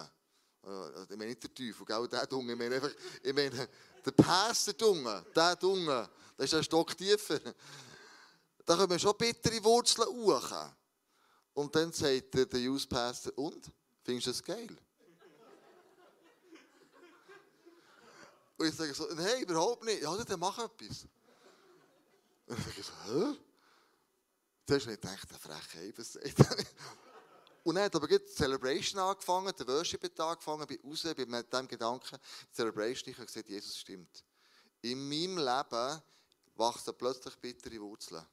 Äh, 0.65 1.03
ich 1.03 1.17
meine 1.17 1.27
nicht 1.27 1.43
der 1.43 1.53
Teufel, 1.53 1.85
gell, 1.85 2.09
der 2.09 2.27
Dungen. 2.27 2.51
Ich 2.51 2.57
meine 2.57 2.77
einfach, 2.77 2.93
ich 3.21 3.35
meine, 3.35 3.69
der 4.07 4.13
Pastor 4.13 4.75
Dungen, 4.75 5.27
der 5.35 5.57
Dungen, 5.57 6.09
das 6.37 6.47
ist 6.47 6.55
ein 6.55 6.63
Stock 6.63 6.97
tiefer. 6.97 7.41
Da 8.65 8.77
kommen 8.77 8.99
schon 8.99 9.17
bittere 9.19 9.63
Wurzeln 9.65 10.09
hoch. 10.09 10.71
Und 11.55 11.75
dann 11.75 11.93
sagt 11.93 12.35
der 12.35 12.61
Youth 12.61 12.89
Pastor, 12.89 13.33
und? 13.39 13.71
Findest 14.03 14.27
du 14.27 14.31
das 14.33 14.43
geil? 14.43 14.77
Und 18.57 18.67
ich 18.67 18.75
sage 18.75 18.95
so, 18.95 19.07
nein, 19.15 19.43
überhaupt 19.43 19.85
nicht. 19.85 20.03
Ja, 20.03 20.17
dann 20.17 20.41
mach 20.41 20.59
etwas. 20.59 21.07
Und 22.47 22.59
ich 22.59 22.65
sage 22.65 22.83
so, 22.83 22.93
hä? 23.05 23.39
Da 24.67 24.75
hast 24.75 24.87
nicht 24.87 25.01
gedacht, 25.01 25.31
der 25.31 25.39
freche 25.39 26.03
sagt 26.03 26.69
Und 27.63 27.77
dann 27.77 27.85
hat 27.85 27.97
aber 27.97 28.09
die 28.09 28.25
Celebration 28.27 29.01
angefangen, 29.01 29.53
der 29.57 29.67
Worship 29.67 30.03
hat 30.05 30.21
angefangen, 30.21 30.67
bin 30.67 30.81
raus, 30.85 31.03
bin 31.15 31.31
mit 31.31 31.53
dem 31.53 31.69
Gedanken, 31.69 32.19
Celebration, 32.53 33.11
ich 33.11 33.17
habe 33.17 33.27
gesagt, 33.27 33.49
Jesus 33.49 33.79
stimmt. 33.79 34.25
In 34.83 35.09
meinem 35.09 35.39
Leben 35.39 36.03
wachsen 36.57 36.95
plötzlich 36.97 37.37
bittere 37.37 37.81
Wurzeln, 37.81 38.25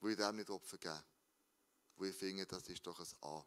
wo 0.00 0.08
ich 0.08 0.16
dem 0.16 0.36
nicht 0.36 0.50
Opfer 0.50 0.78
gebe 0.78 1.02
wo 1.96 2.04
ich 2.04 2.14
finde, 2.14 2.46
das 2.46 2.68
ist 2.68 2.86
doch 2.86 2.98
ein 2.98 3.06
A. 3.22 3.44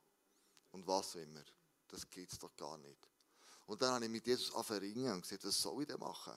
Und 0.72 0.86
was 0.88 1.16
immer. 1.16 1.44
Das 1.88 2.10
gibt 2.10 2.32
es 2.32 2.40
doch 2.40 2.56
gar 2.56 2.78
nicht. 2.78 3.08
Und 3.66 3.82
dann 3.82 3.94
habe 3.94 4.06
ich 4.06 4.12
mit 4.12 4.26
Jesus 4.28 4.54
angefangen 4.54 5.14
und 5.14 5.22
gesagt, 5.22 5.46
was 5.46 5.62
soll 5.62 5.82
ich 5.82 5.88
denn 5.88 6.00
machen? 6.00 6.34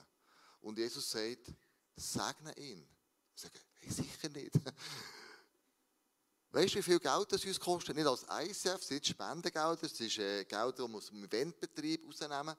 Und 0.61 0.77
Jesus 0.77 1.09
sagt, 1.09 1.51
segne 1.95 2.57
ihn. 2.57 2.87
Ich 3.35 3.41
sage, 3.41 3.59
hey, 3.79 3.91
sicher 3.91 4.29
nicht. 4.29 4.55
Weißt 6.51 6.73
du, 6.73 6.79
wie 6.79 6.83
viel 6.83 6.99
Geld 6.99 7.31
das 7.31 7.45
uns 7.45 7.59
kostet? 7.59 7.95
Nicht 7.95 8.07
als 8.07 8.23
ICF, 8.23 8.81
es 8.81 8.87
sind 8.87 9.05
Spendengelder, 9.05 9.83
es 9.83 9.99
ist 9.99 10.17
äh, 10.17 10.45
Geld, 10.45 10.79
das 10.79 10.87
wir 10.87 10.95
aus 10.95 11.07
dem 11.07 11.23
Eventbetrieb 11.23 12.07
rausnehmen. 12.07 12.55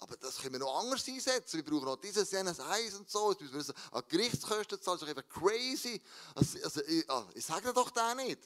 Aber 0.00 0.16
das 0.16 0.38
können 0.38 0.54
wir 0.54 0.60
noch 0.60 0.80
anders 0.80 1.06
einsetzen. 1.06 1.56
Wir 1.56 1.64
brauchen 1.64 1.84
noch 1.84 1.96
dieses, 1.96 2.30
jenes, 2.30 2.60
eins 2.60 2.94
und 2.94 3.08
so. 3.08 3.32
Jetzt 3.32 3.52
müssen 3.52 3.74
wir 3.74 3.96
an 3.96 4.02
Gerichtskosten 4.08 4.80
zahlen. 4.80 4.98
Das 5.00 5.08
ist 5.08 5.16
einfach 5.16 5.28
crazy. 5.28 6.00
Also, 6.34 6.58
also 6.62 6.82
ich, 6.84 7.08
ah, 7.10 7.28
ich 7.34 7.44
sage 7.44 7.72
doch 7.72 7.90
da 7.90 8.14
nicht. 8.14 8.38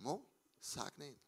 Mo, 0.00 0.26
sag 0.60 0.96
nicht. 0.98 1.20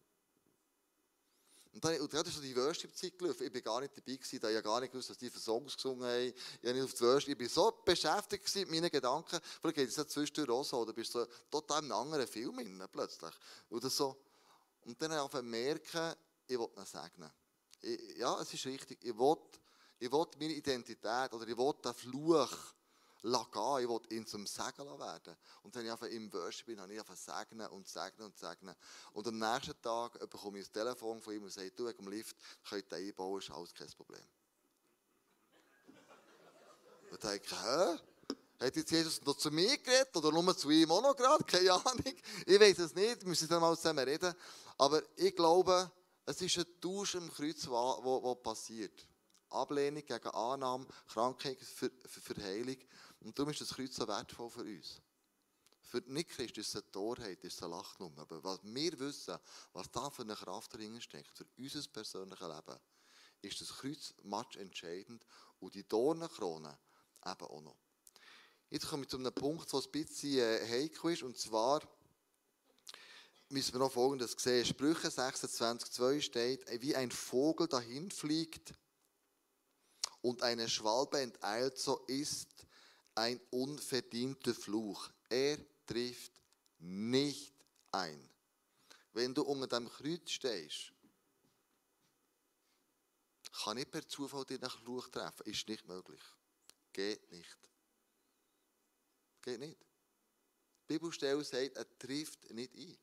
Und 1.73 1.83
dann, 1.83 1.99
und 2.01 2.13
dann 2.13 2.27
ist 2.27 2.35
so 2.35 2.43
die 2.43 2.55
Worship-Zeit 2.55 3.19
gelaufen. 3.19 3.47
Ich 3.47 3.55
war 3.55 3.61
gar 3.63 3.81
nicht 3.81 3.97
dabei, 3.97 4.17
gewesen, 4.17 4.41
da 4.41 4.51
ich 4.51 4.63
gar 4.63 4.81
nicht 4.81 4.93
gewusst, 4.93 5.09
dass 5.09 5.17
die 5.17 5.31
für 5.31 5.39
Songs 5.39 5.75
gesungen 5.75 6.07
haben. 6.07 6.35
Ich, 6.61 6.63
nicht 6.63 6.83
auf 6.83 6.93
die 6.93 7.01
Worship. 7.01 7.41
ich 7.41 7.57
war 7.57 7.71
so 7.71 7.83
beschäftigt 7.83 8.55
mit 8.57 8.71
meinen 8.71 8.91
Gedanken. 8.91 9.41
Vielleicht 9.61 9.77
geht 9.77 9.89
es 9.89 9.97
ja 9.97 10.07
zwischendurch 10.07 10.51
auch 10.51 10.65
so, 10.65 10.79
oder 10.81 10.93
bist 10.93 11.15
du 11.15 11.21
so 11.21 11.27
total 11.51 11.83
in 11.83 11.91
einem 11.91 12.01
anderen 12.01 12.27
Film 12.27 12.57
drin, 12.57 12.85
plötzlich. 12.93 13.33
Oder 13.71 13.89
so. 13.89 14.23
Und 14.83 15.01
dann 15.01 15.13
habe 15.13 15.39
ich 15.39 15.45
merken, 15.45 16.15
ich 16.47 16.59
will 16.59 16.69
ihn 16.77 16.85
segnen. 16.85 17.31
Ich, 17.81 18.19
ja, 18.19 18.39
es 18.41 18.53
ist 18.53 18.67
richtig. 18.67 19.03
Ich 19.03 19.17
will, 19.17 19.37
ich 19.99 20.13
will 20.13 20.27
meine 20.39 20.53
Identität, 20.53 21.33
oder 21.33 21.49
ich 21.49 21.57
will 21.57 21.73
den 21.83 21.95
Fluch, 21.95 22.51
gehen, 23.23 23.79
ich 23.81 23.89
wollte 23.89 24.15
ihn 24.15 24.27
zum 24.27 24.47
Segen 24.47 24.99
werden. 24.99 25.37
Und 25.63 25.75
dann 25.77 25.87
ich 25.87 26.13
im 26.13 26.33
Worship 26.33 26.67
bin, 26.67 26.81
habe 26.81 26.93
ich 26.93 26.99
einfach 26.99 27.17
segnen 27.17 27.69
und 27.69 27.89
segnen 27.89 28.27
und 28.27 28.37
segnen. 28.37 28.75
Und 29.13 29.29
am 29.29 29.39
nächsten 29.39 29.81
Tag 29.81 30.19
bekomme 30.19 30.59
ich 30.59 30.69
ein 30.69 30.73
Telefon 30.73 31.23
von 31.23 31.35
ihm 31.35 31.45
und 31.45 31.53
sagt, 31.53 31.79
du, 31.79 31.91
dem 31.91 32.09
Lift, 32.09 32.37
könnt 32.69 32.91
ihr 32.91 32.99
einbauen, 32.99 33.41
ist 33.41 33.51
alles 33.51 33.73
kein 33.75 33.89
Problem. 33.91 34.25
Und 37.11 37.23
dann 37.23 37.33
denke 37.33 37.55
hä? 37.55 37.99
Hat 38.61 38.77
jetzt 38.77 38.91
Jesus 38.93 39.21
noch 39.23 39.37
zu 39.37 39.51
mir 39.51 39.77
geredet 39.79 40.17
oder 40.17 40.31
nur 40.31 40.57
zu 40.57 40.71
ihm 40.71 40.91
auch 40.93 41.03
noch 41.03 41.17
gerade? 41.17 41.43
Keine 41.45 41.73
Ahnung. 41.73 42.15
Ich 42.47 42.61
weiß 42.61 42.79
es 42.79 42.95
nicht, 42.95 43.21
wir 43.23 43.29
müssen 43.29 43.49
dann 43.49 43.61
mal 43.61 43.77
zusammen 43.77 44.05
reden. 44.05 44.33
Aber 44.79 45.03
ich 45.17 45.35
glaube, 45.35 45.91
es 46.25 46.41
ist 46.41 46.59
ein 46.59 46.81
Tausch 46.81 47.17
im 47.17 47.29
Kreuz, 47.33 47.67
was 47.67 48.43
passiert. 48.43 49.09
Ablehnung 49.53 50.05
gegen 50.07 50.29
Annahme, 50.29 50.87
Krankheit 51.09 51.59
für, 51.59 51.91
für, 52.07 52.21
für 52.21 52.43
Heilung. 52.43 52.77
Und 53.25 53.39
darum 53.39 53.51
ist 53.53 53.61
das 53.61 53.71
Kreuz 53.71 53.95
so 53.95 54.07
wertvoll 54.07 54.51
für 54.51 54.63
uns. 54.63 55.01
Für 55.81 56.01
die 56.01 56.11
Nicht-Christen 56.11 56.61
ist 56.61 56.69
es 56.69 56.77
eine 56.77 56.91
Torheit, 56.91 57.45
ist 57.45 57.57
es 57.57 57.63
eine 57.63 57.75
Lachnummer. 57.75 58.23
Aber 58.23 58.43
was 58.43 58.61
wir 58.63 58.99
wissen, 58.99 59.39
was 59.73 59.91
da 59.91 60.11
für 60.11 60.23
eine 60.23 60.35
Kraft 60.35 60.75
drin 60.75 61.01
steckt, 61.01 61.37
für 61.37 61.47
unser 61.57 61.83
persönliches 61.89 62.49
Leben, 62.49 62.81
ist 63.43 63.61
das 63.61 63.69
Kreuz 63.77 64.15
match 64.23 64.57
entscheidend 64.57 65.25
und 65.61 65.75
die 65.75 65.87
Dornenkrone 65.87 66.79
eben 67.25 67.47
auch 67.47 67.61
noch. 67.61 67.77
Jetzt 68.71 68.89
komme 68.89 69.03
ich 69.03 69.11
zu 69.11 69.19
einem 69.19 69.35
Punkt, 69.35 69.71
der 69.71 69.81
ein 69.81 69.91
bisschen 69.91 70.39
äh, 70.39 70.67
heikel 70.67 71.13
ist, 71.13 71.23
und 71.23 71.37
zwar 71.37 71.83
müssen 73.51 73.75
wir 73.75 73.81
noch 73.81 73.93
Folgendes 73.93 74.33
sehen. 74.39 74.65
Sprüche 74.65 75.09
26,2 75.09 76.23
steht, 76.23 76.81
wie 76.81 76.97
ein 76.97 77.11
Vogel 77.11 77.69
dahin 77.69 78.11
fliegt 78.11 78.73
und 80.23 80.43
eine 80.43 80.69
Schwalbe 80.69 81.21
enteilt, 81.21 81.77
so 81.79 81.99
ist 82.07 82.62
ein 83.15 83.41
unverdienter 83.51 84.55
Fluch. 84.55 85.11
Er 85.29 85.59
trifft 85.87 86.33
nicht 86.79 87.55
ein. 87.91 88.31
Wenn 89.13 89.35
du 89.35 89.43
unter 89.43 89.67
dem 89.67 89.89
Kreuz 89.89 90.31
stehst, 90.31 90.93
kann 93.65 93.77
ich 93.77 93.91
per 93.91 94.07
Zufall 94.09 94.45
dir 94.45 94.61
einen 94.61 94.71
Fluch 94.71 95.09
treffen. 95.09 95.47
Ist 95.47 95.69
nicht 95.69 95.87
möglich. 95.87 96.23
Geht 96.93 97.31
nicht. 97.31 97.59
Geht 99.43 99.61
nicht. 99.61 99.79
Die 99.81 100.95
Bibelstelle 100.95 101.45
sagt, 101.45 101.77
er 101.77 101.99
trifft 101.99 102.51
nicht 102.51 102.75
ein. 102.75 102.99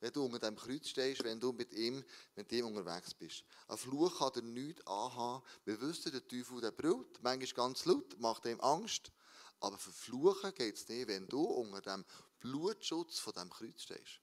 Wenn 0.00 0.12
du 0.12 0.24
unter 0.24 0.38
dem 0.38 0.56
Kreuz 0.56 0.88
stehst, 0.88 1.24
wenn 1.24 1.40
du 1.40 1.52
mit 1.52 1.72
ihm, 1.72 2.04
mit 2.36 2.52
ihm 2.52 2.66
unterwegs 2.66 3.14
bist. 3.14 3.44
Ein 3.68 3.78
Fluch 3.78 4.18
kann 4.18 4.32
dir 4.34 4.42
nichts 4.42 4.86
anhaben. 4.86 5.42
Wir 5.64 5.80
wissen, 5.80 6.12
der 6.12 6.26
Teufel 6.26 6.60
der 6.60 6.72
brüllt, 6.72 7.22
manchmal 7.22 7.68
ganz 7.68 7.84
laut, 7.86 8.18
macht 8.20 8.44
ihm 8.44 8.60
Angst. 8.60 9.12
Aber 9.60 9.78
für 9.78 9.92
Fluchen 9.92 10.54
geht 10.54 10.76
es 10.76 10.88
nicht, 10.88 11.08
wenn 11.08 11.26
du 11.26 11.42
unter 11.42 11.80
dem 11.80 12.04
Blutschutz 12.40 13.18
von 13.18 13.32
dem 13.32 13.50
Kreuz 13.50 13.82
stehst. 13.82 14.20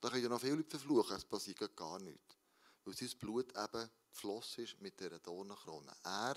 Da 0.00 0.08
können 0.08 0.22
ja 0.22 0.28
noch 0.28 0.40
viele 0.40 0.54
Leute 0.54 0.70
verfluchen, 0.70 1.16
es 1.16 1.24
passiert 1.24 1.76
gar 1.76 2.00
nichts. 2.00 2.36
Weil 2.84 2.96
sein 2.96 3.18
Blut 3.18 3.50
eben 3.56 3.90
geflossen 4.10 4.64
ist 4.64 4.80
mit 4.80 4.98
dieser 4.98 5.18
Dornenkrone. 5.18 5.94
Er 6.02 6.36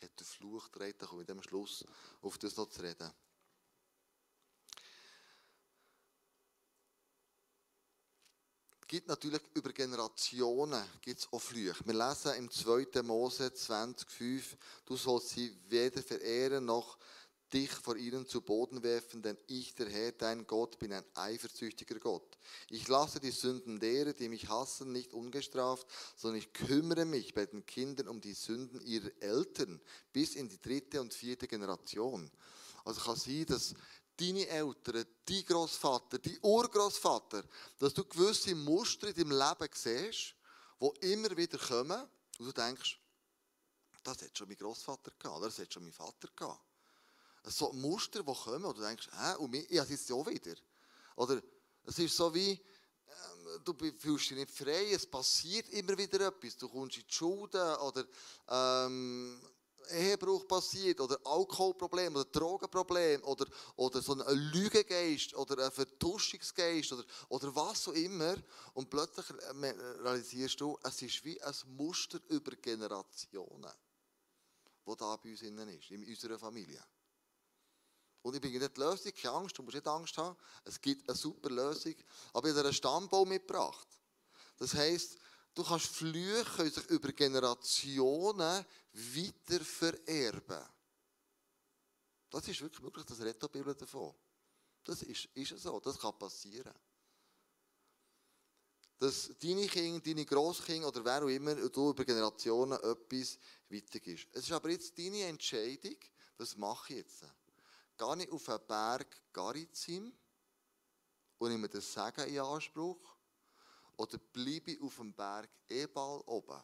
hat 0.00 0.20
den 0.20 0.26
Fluch 0.26 0.70
gedreht, 0.72 0.96
da 0.98 1.06
komme 1.06 1.22
ich 1.22 1.30
am 1.30 1.42
Schluss 1.42 1.84
auf 2.22 2.38
das 2.38 2.56
noch 2.56 2.68
zu 2.70 2.80
reden. 2.82 3.12
Gibt 8.92 9.08
natürlich 9.08 9.40
über 9.54 9.72
Generationen 9.72 10.84
gibt's 11.00 11.26
auch 11.32 11.40
Flüche. 11.40 11.74
Wir 11.86 11.94
lesen 11.94 12.34
im 12.34 12.50
2. 12.50 13.00
Mose 13.02 13.46
20,5, 13.46 14.42
du 14.84 14.96
sollst 14.98 15.30
sie 15.30 15.56
weder 15.70 16.02
verehren 16.02 16.66
noch 16.66 16.98
dich 17.54 17.70
vor 17.70 17.96
ihnen 17.96 18.26
zu 18.26 18.42
Boden 18.42 18.82
werfen, 18.82 19.22
denn 19.22 19.38
ich, 19.46 19.74
der 19.74 19.88
Herr, 19.88 20.12
dein 20.12 20.46
Gott, 20.46 20.78
bin 20.78 20.92
ein 20.92 21.06
eifersüchtiger 21.14 21.98
Gott. 22.00 22.36
Ich 22.68 22.86
lasse 22.86 23.18
die 23.18 23.30
Sünden 23.30 23.80
derer, 23.80 24.12
die 24.12 24.28
mich 24.28 24.50
hassen, 24.50 24.92
nicht 24.92 25.14
ungestraft, 25.14 25.86
sondern 26.14 26.40
ich 26.40 26.52
kümmere 26.52 27.06
mich 27.06 27.32
bei 27.32 27.46
den 27.46 27.64
Kindern 27.64 28.08
um 28.08 28.20
die 28.20 28.34
Sünden 28.34 28.82
ihrer 28.82 29.10
Eltern 29.20 29.80
bis 30.12 30.34
in 30.34 30.50
die 30.50 30.60
dritte 30.60 31.00
und 31.00 31.14
vierte 31.14 31.48
Generation. 31.48 32.30
Also 32.84 33.00
kann 33.00 33.16
sein, 33.16 33.46
dass 33.46 33.74
deine 34.16 34.46
Eltern, 34.46 35.04
dein 35.24 35.44
Großvater, 35.44 36.18
dein 36.18 36.38
Urgroßvater, 36.42 37.44
dass 37.78 37.94
du 37.94 38.04
gewisse 38.04 38.54
Muster 38.54 39.08
in 39.08 39.14
deinem 39.14 39.38
Leben 39.38 39.72
siehst, 39.74 40.34
die 40.80 41.12
immer 41.12 41.36
wieder 41.36 41.58
kommen 41.58 42.08
und 42.38 42.46
du 42.46 42.52
denkst, 42.52 42.98
das 44.02 44.22
hat 44.22 44.36
schon 44.36 44.48
mein 44.48 44.56
Großvater 44.56 45.12
gehabt, 45.18 45.38
oder? 45.38 45.46
Das 45.46 45.58
hat 45.58 45.72
schon 45.72 45.84
mein 45.84 45.92
Vater 45.92 46.28
gehabt. 46.34 46.60
So 47.44 47.72
Muster, 47.72 48.22
die 48.22 48.34
kommen, 48.34 48.64
und 48.64 48.78
du 48.78 48.82
denkst, 48.82 49.08
hä, 49.12 49.34
und 49.36 49.54
ich 49.54 49.78
habe 49.78 49.80
es 49.80 49.90
jetzt 49.90 50.12
auch 50.12 50.26
wieder. 50.26 50.54
Oder 51.16 51.42
es 51.84 51.98
ist 51.98 52.16
so 52.16 52.32
wie, 52.34 52.50
ähm, 52.50 53.64
du 53.64 53.74
fühlst 53.74 54.30
dich 54.30 54.38
nicht 54.38 54.50
frei, 54.50 54.92
es 54.92 55.08
passiert 55.08 55.68
immer 55.70 55.96
wieder 55.98 56.28
etwas, 56.28 56.56
du 56.56 56.68
kommst 56.68 56.96
in 56.96 57.04
die 57.06 57.12
Schulden 57.12 57.76
oder 57.76 58.04
ähm, 58.48 59.40
Ehebruch 59.90 60.46
passiert 60.46 61.00
oder 61.00 61.18
Alkoholproblem 61.24 62.14
oder 62.14 62.24
Drogenproblem 62.26 63.22
oder, 63.24 63.46
oder 63.76 64.02
so 64.02 64.12
ein 64.14 64.38
Lügegeist 64.52 65.34
oder 65.34 65.64
ein 65.64 65.72
Vertuschungsgeist 65.72 66.92
oder, 66.92 67.04
oder 67.28 67.54
was 67.54 67.88
auch 67.88 67.92
immer 67.92 68.36
und 68.74 68.90
plötzlich 68.90 69.26
realisierst 69.60 70.60
du, 70.60 70.78
es 70.82 71.02
ist 71.02 71.24
wie 71.24 71.40
ein 71.42 71.54
Muster 71.76 72.20
über 72.28 72.52
Generationen, 72.56 73.72
das 74.84 74.96
da 74.96 75.16
bei 75.16 75.30
uns 75.30 75.42
innen 75.42 75.68
ist, 75.68 75.90
in 75.90 76.04
unserer 76.04 76.38
Familie. 76.38 76.82
Und 78.22 78.36
ich 78.36 78.40
bin 78.40 78.52
nicht 78.52 78.76
die 78.76 78.80
Lösung, 78.80 79.12
keine 79.20 79.34
Angst, 79.34 79.58
du 79.58 79.62
musst 79.62 79.74
nicht 79.74 79.86
Angst 79.86 80.16
haben. 80.16 80.36
Es 80.64 80.80
gibt 80.80 81.08
eine 81.08 81.18
super 81.18 81.50
Lösung. 81.50 81.94
Aber 82.32 82.48
ich 82.48 82.54
habe 82.54 82.64
einen 82.64 82.72
Stammbaum 82.72 83.28
mitgebracht. 83.28 83.88
Das 84.58 84.74
heisst, 84.74 85.18
du 85.54 85.62
kannst 85.62 85.86
Flüche 85.86 86.70
sich 86.70 86.86
über 86.86 87.12
Generationen 87.12 88.64
weiter 88.92 89.64
vererben. 89.64 90.68
Das 92.30 92.48
ist 92.48 92.60
wirklich 92.60 92.82
möglich, 92.82 93.04
das 93.04 93.20
redet 93.20 93.42
die 93.42 93.48
Bibel 93.48 93.74
davon. 93.74 94.14
Das 94.84 95.02
ist, 95.02 95.26
ist 95.34 95.58
so, 95.58 95.78
das 95.80 95.98
kann 95.98 96.18
passieren. 96.18 96.74
Dass 98.98 99.32
deine 99.38 99.66
Kinder, 99.66 100.00
deine 100.00 100.24
Grosskinder 100.24 100.88
oder 100.88 101.04
wer 101.04 101.24
auch 101.24 101.28
immer, 101.28 101.54
du 101.54 101.90
über 101.90 102.04
Generationen 102.04 102.78
etwas 102.78 103.38
weitergibst. 103.68 104.28
Es 104.32 104.44
ist 104.44 104.52
aber 104.52 104.70
jetzt 104.70 104.96
deine 104.96 105.24
Entscheidung, 105.24 105.96
was 106.38 106.56
mache 106.56 106.94
ich 106.94 106.98
jetzt? 107.00 107.24
gehe 108.02 108.24
ich 108.24 108.32
auf 108.32 108.44
den 108.44 108.66
Berg 108.66 109.20
Garizim 109.32 110.12
und 111.38 111.50
nehme 111.50 111.68
das 111.68 111.92
Segen 111.92 112.28
in 112.28 112.40
Anspruch? 112.40 113.16
Oder 114.02 114.18
bleibe 114.18 114.76
auf 114.82 114.96
dem 114.96 115.14
Berg 115.14 115.48
Ebal 115.68 116.22
oben? 116.26 116.60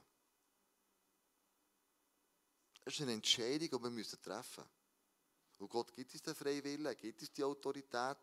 Das 2.85 2.95
ist 2.95 3.01
eine 3.03 3.13
Entscheidung, 3.13 3.69
die 3.79 3.85
wir 3.85 3.91
müssen 3.91 4.21
treffen 4.21 4.65
müssen. 4.65 5.59
Und 5.59 5.69
Gott 5.69 5.95
gibt 5.95 6.13
uns 6.13 6.23
den 6.25 6.35
freien 6.35 6.65
Willen, 6.65 6.97
gibt 6.97 7.21
uns 7.21 7.33
die 7.33 7.45
Autorität, 7.45 8.19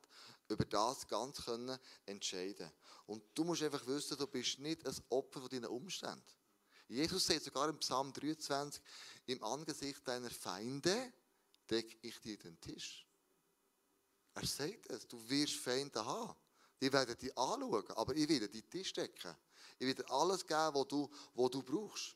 über 0.49 0.65
das 0.65 1.07
ganz 1.07 1.45
können 1.45 1.79
entscheiden. 2.05 2.69
Und 3.05 3.23
du 3.33 3.45
musst 3.45 3.63
einfach 3.63 3.87
wissen, 3.87 4.17
du 4.17 4.27
bist 4.27 4.59
nicht 4.59 4.85
ein 4.85 4.95
Opfer 5.07 5.39
von 5.39 5.49
deinen 5.49 5.67
Umständen. 5.67 6.25
Jesus 6.89 7.25
sagt 7.25 7.43
sogar 7.43 7.69
im 7.69 7.79
Psalm 7.79 8.11
23, 8.11 8.83
im 9.27 9.41
Angesicht 9.45 10.05
deiner 10.05 10.29
Feinde 10.29 11.13
decke 11.69 11.95
ich 12.01 12.19
dir 12.19 12.37
den 12.37 12.59
Tisch. 12.59 13.07
Er 14.33 14.45
sagt 14.45 14.89
es, 14.89 15.07
du 15.07 15.29
wirst 15.29 15.55
Feinde 15.55 16.05
haben. 16.05 16.35
Die 16.81 16.91
werden 16.91 17.17
dich 17.17 17.37
anschauen, 17.37 17.85
aber 17.95 18.15
ich 18.15 18.27
werde 18.27 18.49
dich 18.49 18.65
Tisch 18.65 18.93
decken. 18.93 19.35
Ich 19.79 19.87
werde 19.87 20.09
alles 20.09 20.45
geben, 20.45 20.73
was 20.73 20.87
du, 20.87 21.09
was 21.33 21.51
du 21.51 21.63
brauchst. 21.63 22.15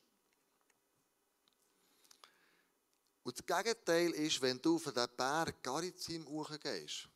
Und 3.23 3.37
das 3.37 3.45
Gegenteil 3.45 4.11
ist, 4.11 4.41
wenn 4.41 4.61
du 4.61 4.77
von 4.79 4.93
den 4.93 5.07
Berg 5.15 5.61
Garizim 5.61 6.27
hochgehst. 6.27 7.07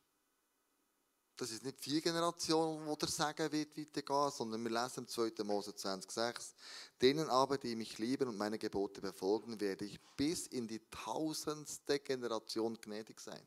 Das 1.36 1.50
ist 1.50 1.64
nicht 1.64 1.80
vier 1.80 2.00
Generationen, 2.00 2.86
wo 2.86 2.96
der 2.96 3.10
Sagen 3.10 3.52
wird 3.52 3.76
weitergehen, 3.76 4.32
sondern 4.32 4.64
wir 4.64 4.70
lesen 4.70 5.00
im 5.00 5.08
2. 5.08 5.44
Mose 5.44 5.72
20,6. 5.72 6.54
Denen 7.02 7.28
aber, 7.28 7.58
die 7.58 7.76
mich 7.76 7.98
lieben 7.98 8.30
und 8.30 8.38
meine 8.38 8.60
Gebote 8.60 9.02
befolgen, 9.02 9.60
werde 9.60 9.86
ich 9.86 10.00
bis 10.16 10.46
in 10.48 10.68
die 10.68 10.82
tausendste 10.92 12.00
Generation 12.00 12.80
gnädig 12.80 13.20
sein. 13.20 13.42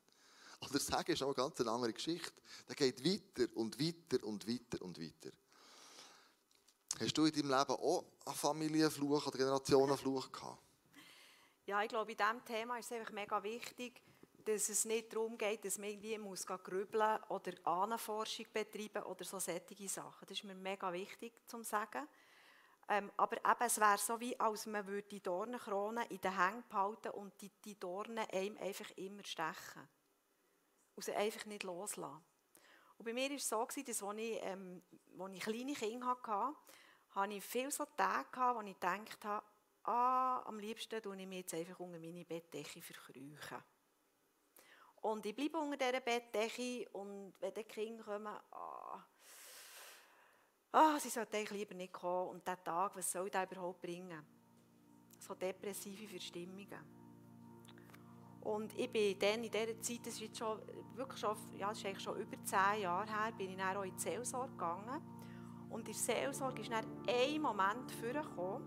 Oder 0.61 0.79
Sagen 0.79 1.13
ist 1.13 1.23
auch 1.23 1.27
eine 1.27 1.35
ganz 1.35 1.61
andere 1.61 1.93
Geschichte. 1.93 2.33
Der 2.69 2.75
geht 2.75 3.05
weiter 3.05 3.55
und 3.57 3.79
weiter 3.79 4.25
und 4.25 4.49
weiter 4.49 4.83
und 4.83 5.01
weiter. 5.01 5.31
Hast 6.99 7.19
du 7.19 7.27
in 7.27 7.33
deinem 7.33 7.51
Leben 7.51 7.73
auch 7.73 8.05
einen 8.25 8.35
Familienfluch 8.35 9.27
oder 9.27 9.37
Generationenfluch 9.37 10.33
gehabt? 10.33 10.63
Ja, 11.67 11.83
ich 11.83 11.89
glaube, 11.89 12.13
in 12.13 12.17
diesem 12.17 12.45
Thema 12.45 12.79
ist 12.79 12.87
es 12.87 12.93
einfach 12.93 13.13
mega 13.13 13.43
wichtig, 13.43 14.01
dass 14.45 14.69
es 14.69 14.85
nicht 14.85 15.13
darum 15.13 15.37
geht, 15.37 15.65
dass 15.65 15.77
man 15.77 15.89
irgendwie 15.89 16.17
muss 16.19 16.47
grübeln 16.47 17.19
oder 17.29 17.53
Ahnenforschung 17.65 18.47
betreiben 18.53 19.03
oder 19.03 19.25
so 19.25 19.41
solche 19.41 19.89
Sachen. 19.89 20.27
Das 20.27 20.39
ist 20.39 20.45
mir 20.45 20.55
mega 20.55 20.93
wichtig 20.93 21.33
zu 21.47 21.63
sagen. 21.65 22.07
Ähm, 22.89 23.11
aber 23.17 23.37
eben, 23.39 23.67
es 23.67 23.79
wäre 23.79 23.99
so, 23.99 24.21
wie 24.21 24.39
als 24.39 24.67
man 24.67 24.87
würde 24.87 25.09
die 25.09 25.21
Dornenkrone 25.21 26.07
in 26.09 26.21
den 26.21 26.39
Hängen 26.39 26.63
behalten 26.69 27.11
und 27.11 27.33
die, 27.41 27.51
die 27.65 27.79
Dornen 27.79 28.25
einem 28.31 28.57
einfach 28.59 28.91
immer 28.93 29.25
stechen. 29.25 29.89
Und 30.97 31.05
sie 31.05 31.15
einfach 31.15 31.45
nicht 31.47 31.63
loslassen. 31.63 32.25
Und 32.99 33.05
bei 33.05 33.13
mir 33.13 33.29
war 33.29 33.37
es 33.37 33.49
so, 33.49 33.65
dass 33.65 34.03
als 34.03 34.19
ich, 34.19 34.39
ähm, 34.43 34.83
als 35.19 35.35
ich 35.35 35.41
kleine 35.41 35.75
Kinder 35.75 36.07
hatte, 36.07 36.57
hatte 37.11 37.33
ich 37.35 37.45
viele 37.45 37.71
so 37.71 37.85
Tage, 37.97 38.41
wo 38.55 38.61
ich 38.63 38.75
gedacht 38.75 39.25
habe, 39.25 39.47
ah, 39.85 40.43
am 40.47 40.59
liebsten 40.59 41.03
tue 41.03 41.17
ich 41.17 41.27
mich 41.27 41.39
jetzt 41.39 41.55
einfach 41.55 41.79
unter 41.81 41.99
meine 41.99 42.25
Bettdecke 42.25 42.83
verkrüchen. 42.83 43.63
Und 45.03 45.25
ich 45.25 45.37
bleibe 45.37 45.59
unter 45.59 45.77
dieser 45.77 46.01
Bettdecke 46.01 46.89
und 46.93 47.35
wenn 47.39 47.55
die 47.55 47.65
Kinder 47.65 48.03
kommen, 48.03 48.27
ah, 48.27 49.07
ah, 50.73 50.99
sie 50.99 51.11
sollten 51.11 51.37
eigentlich 51.37 51.51
lieber 51.51 51.75
nicht 51.75 51.93
kommen. 51.93 52.31
Und 52.31 52.47
dieser 52.47 52.63
Tag, 52.63 52.97
was 52.97 53.13
soll 53.13 53.31
der 53.31 53.45
überhaupt 53.51 53.81
bringen? 53.81 54.27
So 55.21 55.35
depressive 55.35 56.09
Verstimmungen. 56.09 57.06
Und 58.47 58.79
ich 58.79 58.89
bin 58.93 59.19
dann 59.19 59.43
in 59.43 59.51
dieser 59.51 59.81
Zeit, 59.81 60.07
das 60.07 60.15
ist 60.15 60.21
jetzt 60.21 60.39
schon, 60.39 60.59
wirklich 60.95 61.19
schon, 61.19 61.37
ja, 61.59 61.73
ist 61.73 61.85
eigentlich 61.85 62.01
schon 62.01 62.17
über 62.17 62.37
zehn 62.45 62.83
Jahre 62.83 63.07
her, 63.07 63.33
bin 63.37 63.51
ich 63.51 63.57
dann 63.57 63.77
auch 63.77 63.83
in 63.83 63.93
die 63.93 64.01
Seelsorge 64.01 64.53
gegangen. 64.53 65.03
Und 65.69 65.81
in 65.81 65.87
der 65.87 65.95
Seelsorge 65.95 66.63
ist 66.63 66.71
dann 66.71 66.85
ein 67.09 67.43
Moment 67.43 67.91
vorgekommen, 67.91 68.63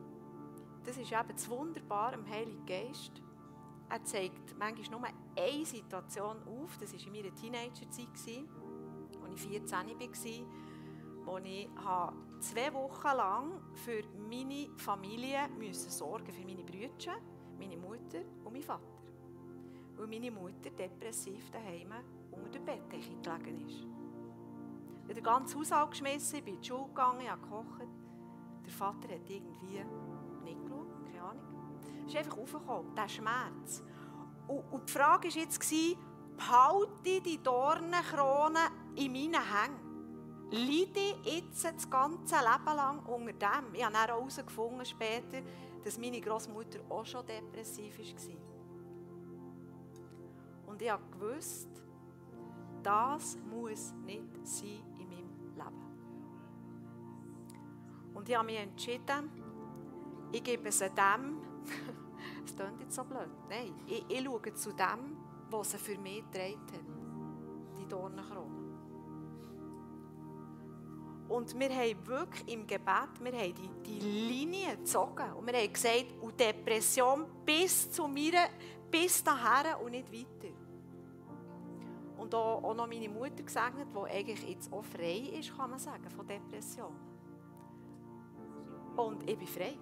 das 0.83 0.97
ist 0.97 1.11
eben 1.11 1.29
das 1.29 1.49
Wunderbare 1.49 2.15
am 2.15 2.27
Heiligen 2.29 2.65
Geist. 2.65 3.21
Er 3.89 4.03
zeigt 4.03 4.57
manchmal 4.57 4.99
nur 4.99 5.09
eine 5.37 5.65
Situation 5.65 6.43
auf, 6.45 6.77
das 6.77 6.91
war 6.93 6.99
in 6.99 7.13
meiner 7.13 7.33
Teenagerzeit, 7.33 8.07
als 9.23 9.45
ich 9.45 9.49
14 9.49 9.71
war, 9.71 9.87
wo 11.25 11.37
ich 11.37 11.69
zwei 12.41 12.73
Wochen 12.73 13.17
lang 13.17 13.61
für 13.75 14.03
meine 14.29 14.69
Familie 14.75 15.47
sorgen 15.71 16.33
für 16.33 16.45
meine 16.45 16.63
Brüder, 16.63 17.15
meine 17.57 17.77
Mutter 17.77 18.19
und 18.43 18.51
meinen 18.51 18.61
Vater. 18.61 18.98
Weil 19.99 20.07
meine 20.07 20.31
Mutter 20.31 20.71
depressiv 20.71 21.51
daheim 21.51 21.93
unter 22.31 22.49
der 22.49 22.59
Bettdecke 22.59 23.15
gelegen 23.21 23.67
ist. 23.67 23.75
Ich 23.75 25.03
habe 25.03 25.13
den 25.13 25.23
ganzen 25.23 25.59
Haushalt 25.59 25.91
geschmissen, 25.91 26.43
bin 26.43 26.55
in 26.55 26.61
die 26.61 26.67
Schule 26.67 26.87
gegangen, 26.87 27.29
habe 27.29 27.41
gekocht. 27.41 27.87
Der 28.65 28.71
Vater 28.71 29.09
hat 29.09 29.29
irgendwie 29.29 29.83
nicht 30.43 30.61
geschaut, 30.63 30.87
keine 31.05 31.21
Ahnung. 31.21 31.43
Es 32.07 32.13
ist 32.13 32.17
einfach 32.17 32.37
aufgekommen, 32.37 32.95
der 32.95 33.09
Schmerz. 33.09 33.83
Und, 34.47 34.63
und 34.71 34.87
die 34.87 34.93
Frage 34.93 35.27
war 35.27 35.35
jetzt, 35.35 35.73
behalte 36.37 37.21
die 37.21 37.43
Dornenkrone 37.43 38.59
in 38.95 39.11
meinen 39.11 39.33
Hängen? 39.33 39.89
leide 40.51 41.15
jetzt 41.23 41.63
das 41.63 41.89
ganze 41.89 42.35
Leben 42.35 42.75
lang 42.75 43.05
unter 43.05 43.33
dem. 43.33 43.73
Ich 43.73 43.83
habe 43.83 43.93
dann 43.93 44.07
herausgefunden 44.07 44.85
später, 44.85 45.41
dass 45.83 45.97
meine 45.97 46.21
Großmutter 46.21 46.79
auch 46.89 47.05
schon 47.05 47.25
depressiv 47.25 47.99
war. 47.99 48.58
Und 50.79 50.85
ich 50.85 50.91
habe 50.91 51.03
gewusst, 51.11 51.67
das 52.81 53.37
muss 53.51 53.93
nicht 54.05 54.47
sein 54.47 54.81
in 54.97 55.09
meinem 55.09 55.29
Leben. 55.53 55.83
Und 58.13 58.29
ich 58.29 58.35
habe 58.37 58.45
mich 58.45 58.59
entschieden, 58.59 59.29
ich 60.31 60.41
gebe 60.41 60.69
es 60.69 60.79
dem, 60.79 60.93
es 62.45 62.55
klingt 62.55 62.79
jetzt 62.79 62.95
so 62.95 63.03
blöd, 63.03 63.27
nein, 63.49 63.73
ich, 63.87 64.05
ich 64.07 64.23
schaue 64.23 64.53
zu 64.53 64.71
dem, 64.71 65.17
was 65.49 65.73
er 65.73 65.79
für 65.79 65.97
mich 65.97 66.23
getragen 66.31 66.61
hat, 66.71 67.77
die 67.77 67.85
Dornenkrone. 67.85 68.59
Und 71.27 71.59
wir 71.59 71.69
haben 71.71 72.07
wirklich 72.07 72.53
im 72.53 72.65
Gebet, 72.65 73.19
wir 73.19 73.33
haben 73.33 73.53
die, 73.53 73.69
die 73.83 73.99
Linie 73.99 74.77
gezogen. 74.77 75.33
Und 75.33 75.45
wir 75.45 75.59
haben 75.59 75.73
gesagt, 75.73 76.05
und 76.21 76.39
Depression 76.39 77.25
bis 77.43 77.91
zu 77.91 78.07
mir, 78.07 78.47
bis 78.89 79.21
daher 79.21 79.77
und 79.81 79.91
nicht 79.91 80.09
weiter. 80.09 80.68
Und 82.29 82.35
auch, 82.35 82.63
auch 82.63 82.75
noch 82.75 82.87
meine 82.87 83.09
Mutter 83.09 83.41
gesegnet, 83.41 83.87
die 83.91 84.11
eigentlich 84.11 84.47
jetzt 84.47 84.71
auch 84.71 84.83
frei 84.83 85.31
ist, 85.39 85.57
kann 85.57 85.71
man 85.71 85.79
sagen, 85.79 86.07
von 86.11 86.27
Depression. 86.27 86.93
Und 88.95 89.27
ich 89.27 89.35
bin 89.35 89.47
frei. 89.47 89.73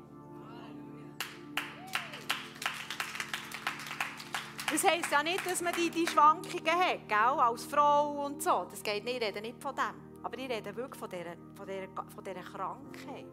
Das 4.71 4.83
heisst 4.88 5.12
ja 5.12 5.23
nicht, 5.23 5.45
dass 5.45 5.62
man 5.62 5.73
die, 5.73 5.89
die 5.89 6.07
Schwankungen 6.07 6.71
hat, 6.71 7.10
gell? 7.10 7.17
als 7.17 7.65
Frau 7.65 8.25
und 8.25 8.41
so. 8.41 8.65
Das 8.69 8.81
geht 8.81 9.03
nicht, 9.03 9.17
ich 9.17 9.27
rede 9.27 9.41
nicht 9.41 9.62
von 9.62 9.75
dem. 9.75 10.23
Aber 10.23 10.38
ich 10.38 10.49
rede 10.49 10.73
wirklich 10.73 10.99
von 10.99 11.10
dieser, 11.10 11.36
von 11.53 11.67
dieser, 11.67 11.88
von 12.13 12.23
dieser 12.23 12.43
Krankheit. 12.43 13.25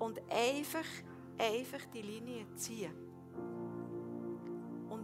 Und 0.00 0.20
einfach, 0.28 0.88
einfach 1.38 1.86
die 1.94 2.02
Linie 2.02 2.52
ziehen. 2.56 3.07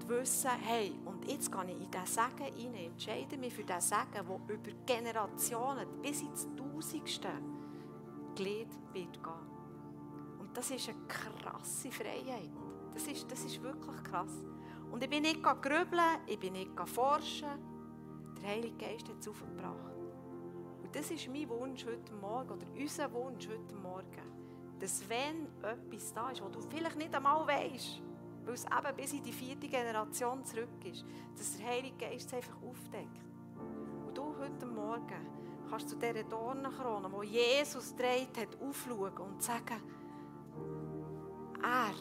Wissen, 0.08 0.50
hey, 0.62 0.92
und 1.04 1.24
jetzt 1.26 1.50
kann 1.50 1.68
ich 1.68 1.80
in 1.80 1.90
diesen 1.90 2.06
Segen 2.06 2.54
hinein, 2.54 2.90
entscheide 2.90 3.36
mich 3.38 3.54
für 3.54 3.64
diesen 3.64 3.80
Segen, 3.80 4.12
der 4.12 4.56
über 4.56 4.70
Generationen 4.84 6.02
bis 6.02 6.20
ins 6.20 6.46
Tausendste 6.56 7.28
gelehrt 8.34 8.68
wird 8.92 9.22
gehen. 9.22 10.38
Und 10.38 10.56
das 10.56 10.70
ist 10.70 10.88
eine 10.88 10.98
krasse 11.06 11.90
Freiheit. 11.90 12.50
Das 12.92 13.06
ist, 13.06 13.30
das 13.30 13.44
ist 13.44 13.62
wirklich 13.62 14.02
krass. 14.04 14.44
Und 14.90 15.02
ich 15.02 15.10
bin 15.10 15.22
nicht 15.22 15.42
grübeln, 15.42 16.20
ich 16.26 16.38
bin 16.38 16.52
nicht 16.52 16.70
forschen, 16.86 17.48
der 18.40 18.48
Heilige 18.50 18.76
Geist 18.76 19.08
hat 19.08 19.18
es 19.20 19.28
aufgebracht. 19.28 19.96
Und 20.82 20.94
das 20.94 21.10
ist 21.10 21.26
mein 21.28 21.48
Wunsch 21.48 21.84
heute 21.86 22.12
Morgen, 22.20 22.50
oder 22.50 22.66
unser 22.78 23.10
Wunsch 23.12 23.48
heute 23.48 23.74
Morgen, 23.74 24.78
dass 24.78 25.08
wenn 25.08 25.46
etwas 25.62 26.12
da 26.12 26.30
ist, 26.30 26.42
wo 26.42 26.48
du 26.48 26.60
vielleicht 26.60 26.96
nicht 26.96 27.14
einmal 27.14 27.46
weißt, 27.46 28.02
weil 28.44 28.54
es 28.54 28.64
eben 28.64 28.96
bis 28.96 29.12
in 29.12 29.22
die 29.22 29.32
vierte 29.32 29.68
Generation 29.68 30.44
zurück 30.44 30.84
ist, 30.84 31.04
dass 31.36 31.56
der 31.56 31.66
Heilige 31.66 31.96
Geist 31.96 32.28
es 32.28 32.34
einfach 32.34 32.56
aufdeckt. 32.62 33.24
Und 34.06 34.16
du 34.16 34.34
heute 34.38 34.66
Morgen 34.66 35.26
kannst 35.68 35.88
zu 35.88 35.96
dieser 35.96 36.24
Dornenkrone, 36.24 37.10
wo 37.10 37.22
Jesus 37.22 37.94
dreht 37.96 38.36
hat, 38.36 38.60
aufschauen 38.60 39.16
und 39.18 39.42
sagen, 39.42 39.82
er, 41.62 41.94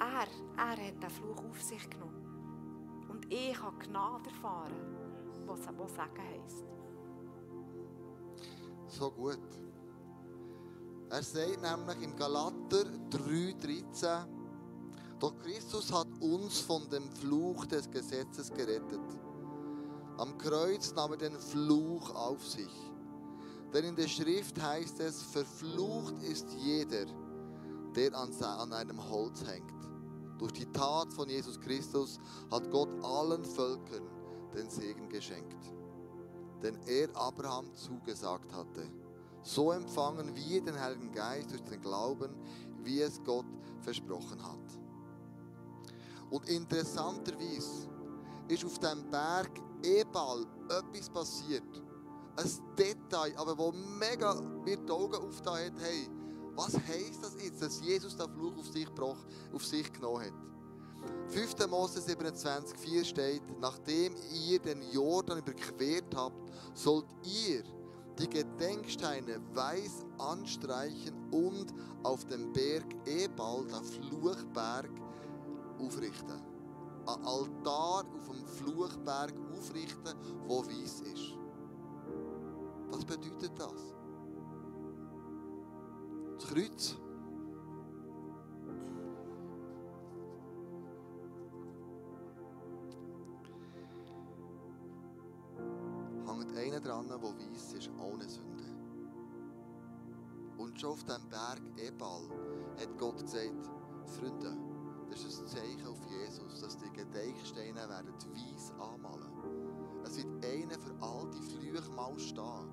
er, 0.00 0.26
er 0.56 0.86
hat 0.86 1.02
den 1.02 1.10
Fluch 1.10 1.44
auf 1.48 1.62
sich 1.62 1.88
genommen. 1.88 3.06
Und 3.08 3.32
ich 3.32 3.60
habe 3.62 3.78
Gnade 3.78 4.28
erfahren 4.28 5.00
was, 5.50 5.60
was 5.76 5.94
sagen 5.94 6.22
heisst. 6.22 6.64
So 8.86 9.10
gut. 9.10 9.38
Er 11.10 11.22
sagt 11.22 11.60
nämlich 11.60 12.02
im 12.02 12.16
Galater 12.16 12.84
3,13, 13.10 14.26
doch 15.20 15.38
Christus 15.38 15.92
hat 15.92 16.08
uns 16.20 16.60
von 16.60 16.88
dem 16.88 17.10
Fluch 17.10 17.66
des 17.66 17.90
Gesetzes 17.90 18.50
gerettet. 18.50 19.00
Am 20.16 20.36
Kreuz 20.38 20.92
nahm 20.94 21.12
er 21.12 21.18
den 21.18 21.38
Fluch 21.38 22.14
auf 22.14 22.44
sich. 22.46 22.72
Denn 23.72 23.84
in 23.84 23.96
der 23.96 24.08
Schrift 24.08 24.60
heißt 24.60 24.98
es, 25.00 25.22
verflucht 25.22 26.22
ist 26.22 26.50
jeder, 26.54 27.06
der 27.94 28.14
an 28.16 28.72
einem 28.72 29.10
Holz 29.10 29.44
hängt. 29.46 29.72
Durch 30.38 30.52
die 30.52 30.66
Tat 30.72 31.12
von 31.12 31.28
Jesus 31.28 31.60
Christus 31.60 32.18
hat 32.50 32.70
Gott 32.70 32.88
allen 33.04 33.44
Völkern 33.44 34.08
den 34.54 34.70
Segen 34.70 35.08
geschenkt, 35.08 35.72
den 36.62 36.78
er 36.86 37.14
Abraham 37.14 37.72
zugesagt 37.74 38.52
hatte. 38.54 38.90
So 39.42 39.70
empfangen 39.72 40.34
wir 40.34 40.62
den 40.62 40.80
Heiligen 40.80 41.12
Geist 41.12 41.50
durch 41.50 41.62
den 41.62 41.80
Glauben, 41.80 42.34
wie 42.82 43.00
es 43.00 43.22
Gott 43.22 43.46
versprochen 43.80 44.42
hat. 44.42 44.59
Und 46.30 46.48
interessanterweise 46.48 47.88
ist 48.48 48.64
auf 48.64 48.78
dem 48.78 49.08
Berg 49.10 49.50
Ebal 49.82 50.46
etwas 50.68 51.10
passiert. 51.10 51.82
Ein 52.36 52.76
Detail, 52.76 53.36
aber 53.36 53.58
wo 53.58 53.72
mega 53.72 54.34
mir 54.64 54.76
die 54.76 54.92
Augen 54.92 55.14
aufgetan 55.14 55.66
hat, 55.66 55.80
hey, 55.80 56.08
was 56.54 56.74
heisst 56.74 57.22
das 57.22 57.34
jetzt, 57.42 57.62
dass 57.62 57.80
Jesus 57.80 58.16
den 58.16 58.30
Fluch 58.30 58.56
auf 58.58 58.66
sich, 58.66 58.88
auf 59.52 59.64
sich 59.64 59.92
genommen 59.92 60.26
hat? 60.26 60.50
5. 61.28 61.68
Mose 61.68 62.00
27, 62.00 62.78
4 62.78 63.04
steht, 63.04 63.42
nachdem 63.60 64.14
ihr 64.46 64.58
den 64.58 64.82
Jordan 64.92 65.38
überquert 65.38 66.14
habt, 66.14 66.36
sollt 66.74 67.06
ihr 67.24 67.62
die 68.18 68.28
Gedenksteine 68.28 69.40
weiß 69.54 70.04
anstreichen 70.18 71.14
und 71.30 71.72
auf 72.02 72.24
dem 72.26 72.52
Berg 72.52 72.84
Ebal, 73.06 73.64
der 73.66 73.82
Fluchberg, 73.82 74.90
aufrichten. 75.80 76.40
Ein 77.06 77.24
Altar 77.24 78.04
auf 78.14 78.28
dem 78.28 78.46
Fluchberg 78.46 79.34
aufrichten, 79.52 80.14
wo 80.46 80.64
weiß 80.64 81.00
ist. 81.00 81.38
Was 82.90 83.04
bedeutet 83.04 83.52
das? 83.58 83.94
Das 86.38 86.48
Kreuz 86.48 86.96
einer 96.60 96.80
dran, 96.80 97.06
der 97.08 97.22
weiss 97.22 97.72
ist, 97.72 97.90
ohne 97.98 98.28
Sünde. 98.28 98.64
Und 100.58 100.78
schon 100.78 100.90
auf 100.90 101.04
dem 101.04 101.28
Berg 101.28 101.60
Ebal 101.76 102.28
hat 102.78 102.98
Gott 102.98 103.20
gesagt, 103.20 103.70
Freunde, 104.04 104.56
das 105.10 105.24
ist 105.24 105.40
ein 105.40 105.46
Zeichen 105.48 105.86
auf 105.86 105.98
Jesus, 106.08 106.60
dass 106.60 106.78
die 106.78 106.90
Gedenksteine 106.92 107.88
werden 107.88 108.14
weiss 108.14 108.72
anmalen. 108.78 109.32
Es 110.04 110.16
wird 110.16 110.44
einer 110.44 110.78
für 110.78 110.94
all 111.00 111.28
die 111.30 111.42
Flüche 111.42 111.90
mal 111.90 112.16
stehen, 112.18 112.70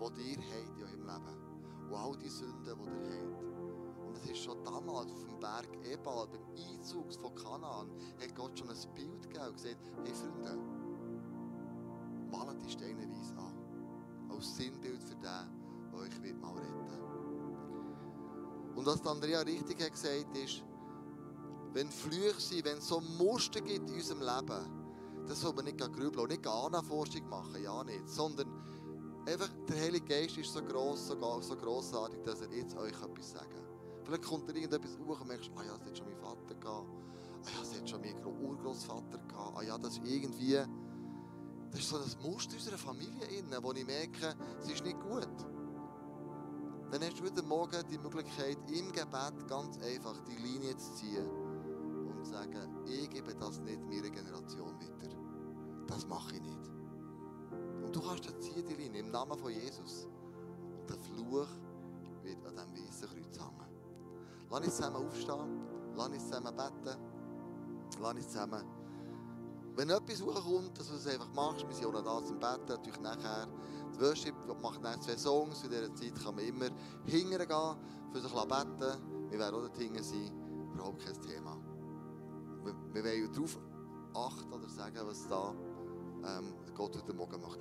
die 0.00 0.32
ihr 0.32 0.38
habt 0.38 0.76
in 0.76 0.82
eurem 0.82 1.06
Leben. 1.06 1.90
Und 1.90 1.94
all 1.94 2.16
die 2.16 2.28
Sünden, 2.28 2.64
die 2.64 2.70
ihr 2.70 2.76
habt. 2.76 3.44
Und 4.06 4.16
es 4.16 4.30
ist 4.30 4.38
schon 4.38 4.64
damals 4.64 5.12
auf 5.12 5.24
dem 5.24 5.38
Berg 5.38 5.68
Ebal, 5.84 6.26
beim 6.28 6.46
Einzug 6.56 7.12
von 7.14 7.34
Kanaan, 7.34 7.90
hat 8.20 8.34
Gott 8.34 8.58
schon 8.58 8.70
ein 8.70 8.94
Bild 8.94 9.22
gegeben 9.22 9.46
und 9.46 9.56
gesagt, 9.56 9.78
hey 10.04 10.14
Freunde, 10.14 10.58
malen 12.30 12.58
die 12.60 12.70
Steine 12.70 13.08
weiß 13.08 13.32
an. 13.36 13.54
Als 14.30 14.56
Sinnbild 14.56 15.02
für 15.02 15.14
den, 15.16 15.22
der 15.22 15.98
euch 15.98 16.34
mal 16.40 16.54
retten 16.54 16.88
will. 16.88 17.02
Und 18.76 18.86
was 18.86 19.06
Andrea 19.06 19.40
richtig 19.40 19.82
hat 19.82 19.92
gesagt 19.92 20.36
ist, 20.36 20.64
wenn 21.74 21.90
Flüche 21.90 22.40
sind, 22.40 22.64
wenn 22.64 22.78
es 22.78 22.88
so 22.88 23.00
Muster 23.00 23.60
gibt 23.60 23.90
in 23.90 23.96
unserem 23.96 24.20
Leben, 24.20 25.26
dann 25.26 25.36
soll 25.36 25.52
man 25.52 25.64
nicht 25.64 25.78
grübeln 25.78 26.20
und 26.20 26.30
nicht 26.30 26.46
Anforschung 26.46 27.28
machen, 27.28 27.62
ja 27.62 27.82
nicht, 27.82 28.08
sondern 28.08 28.48
einfach 29.26 29.48
der 29.68 29.80
Heilige 29.80 30.06
Geist 30.06 30.38
ist 30.38 30.52
so 30.52 30.62
gross, 30.62 31.08
so, 31.08 31.40
so 31.40 31.56
grossartig, 31.56 32.22
dass 32.22 32.42
er 32.42 32.52
jetzt 32.52 32.76
euch 32.76 32.92
etwas 32.92 33.32
sagen 33.32 33.60
Vielleicht 34.04 34.24
kommt 34.24 34.48
dir 34.48 34.54
irgendetwas 34.54 34.98
hoch 34.98 35.20
und 35.20 35.28
merkst, 35.28 35.50
ah 35.56 35.62
ja, 35.64 35.78
das 35.78 35.88
hat 35.88 35.98
schon 35.98 36.06
mein 36.06 36.16
Vater 36.16 36.54
gehabt, 36.54 36.88
ah 37.44 37.50
ja, 37.50 37.60
das 37.60 37.74
hat 37.74 37.90
schon 37.90 38.00
mein 38.02 38.24
Urgroßvater 38.24 39.18
gehabt, 39.18 39.56
ah 39.56 39.62
ja, 39.62 39.78
das 39.78 39.94
ist 39.94 40.04
irgendwie, 40.04 40.60
das 41.70 41.80
ist 41.80 41.88
so 41.88 41.96
ein 41.96 42.30
Muster 42.30 42.54
unserer 42.54 42.78
Familie 42.78 43.26
innen, 43.38 43.62
wo 43.62 43.72
ich 43.72 43.86
merke, 43.86 44.36
es 44.60 44.70
ist 44.70 44.84
nicht 44.84 45.00
gut. 45.00 45.28
Dann 46.90 47.02
hast 47.02 47.18
du 47.18 47.24
heute 47.24 47.42
Morgen 47.42 47.82
die 47.90 47.98
Möglichkeit, 47.98 48.58
im 48.70 48.92
Gebet 48.92 49.48
ganz 49.48 49.78
einfach 49.78 50.20
die 50.28 50.36
Linie 50.36 50.76
zu 50.76 50.94
ziehen 50.94 51.43
und 52.24 52.30
sagen, 52.30 52.84
ich 52.86 53.10
gebe 53.10 53.34
das 53.34 53.60
nicht 53.60 53.80
meiner 53.82 54.10
Generation 54.10 54.74
weiter. 54.80 55.16
Das 55.86 56.06
mache 56.06 56.36
ich 56.36 56.42
nicht. 56.42 56.70
Und 57.82 57.94
du 57.94 58.00
kannst 58.00 58.24
ziehen, 58.40 58.64
die 58.66 58.74
Linie, 58.74 59.00
im 59.00 59.10
Namen 59.10 59.38
von 59.38 59.52
Jesus. 59.52 60.08
Und 60.80 60.88
der 60.88 60.96
Fluch 60.96 61.48
wird 62.22 62.44
an 62.46 62.56
diesem 62.56 62.86
weißen 62.86 63.08
Kreuz 63.08 63.38
hängen. 63.38 63.64
Lass 64.50 64.60
uns 64.60 64.76
zusammen 64.76 64.96
aufstehen, 64.96 65.66
lass 65.96 66.08
uns 66.08 66.24
zusammen 66.28 66.56
beten, 66.56 66.98
lass 68.00 68.14
uns 68.14 68.28
zusammen 68.28 68.64
wenn 69.76 69.90
etwas 69.90 70.22
hochkommt, 70.22 70.78
dass 70.78 70.88
du 70.88 70.94
es 70.94 71.06
einfach 71.08 71.32
machst, 71.34 71.66
wir 71.66 71.74
sind 71.74 71.86
auch 71.86 72.02
da 72.02 72.24
zum 72.24 72.38
Betten, 72.38 72.66
natürlich 72.68 73.00
nachher. 73.00 73.48
Die 73.92 74.00
Worship 74.00 74.34
macht 74.62 74.84
dann 74.84 75.00
zwei 75.02 75.16
Songs, 75.16 75.64
in 75.64 75.70
dieser 75.70 75.92
Zeit 75.94 76.14
kann 76.22 76.36
man 76.36 76.44
immer 76.44 76.68
hingern 77.06 77.46
gehen, 77.48 77.76
für 78.12 78.20
sich 78.20 78.32
beten. 78.32 79.30
Wir 79.30 79.38
werden 79.38 79.54
auch 79.54 79.60
dort 79.62 79.76
hingern 79.76 80.04
sein, 80.04 80.30
überhaupt 80.74 81.04
kein 81.04 81.20
Thema. 81.22 81.43
Wir, 82.64 82.74
wir 82.92 83.04
wollen 83.04 83.32
darauf 83.32 83.58
achten 84.14 84.52
oder 84.52 84.68
sagen, 84.68 84.98
was 85.04 85.28
da 85.28 85.54
ähm, 86.24 86.54
Gott 86.74 86.96
heute 86.96 87.12
Morgen 87.12 87.40
macht. 87.40 87.60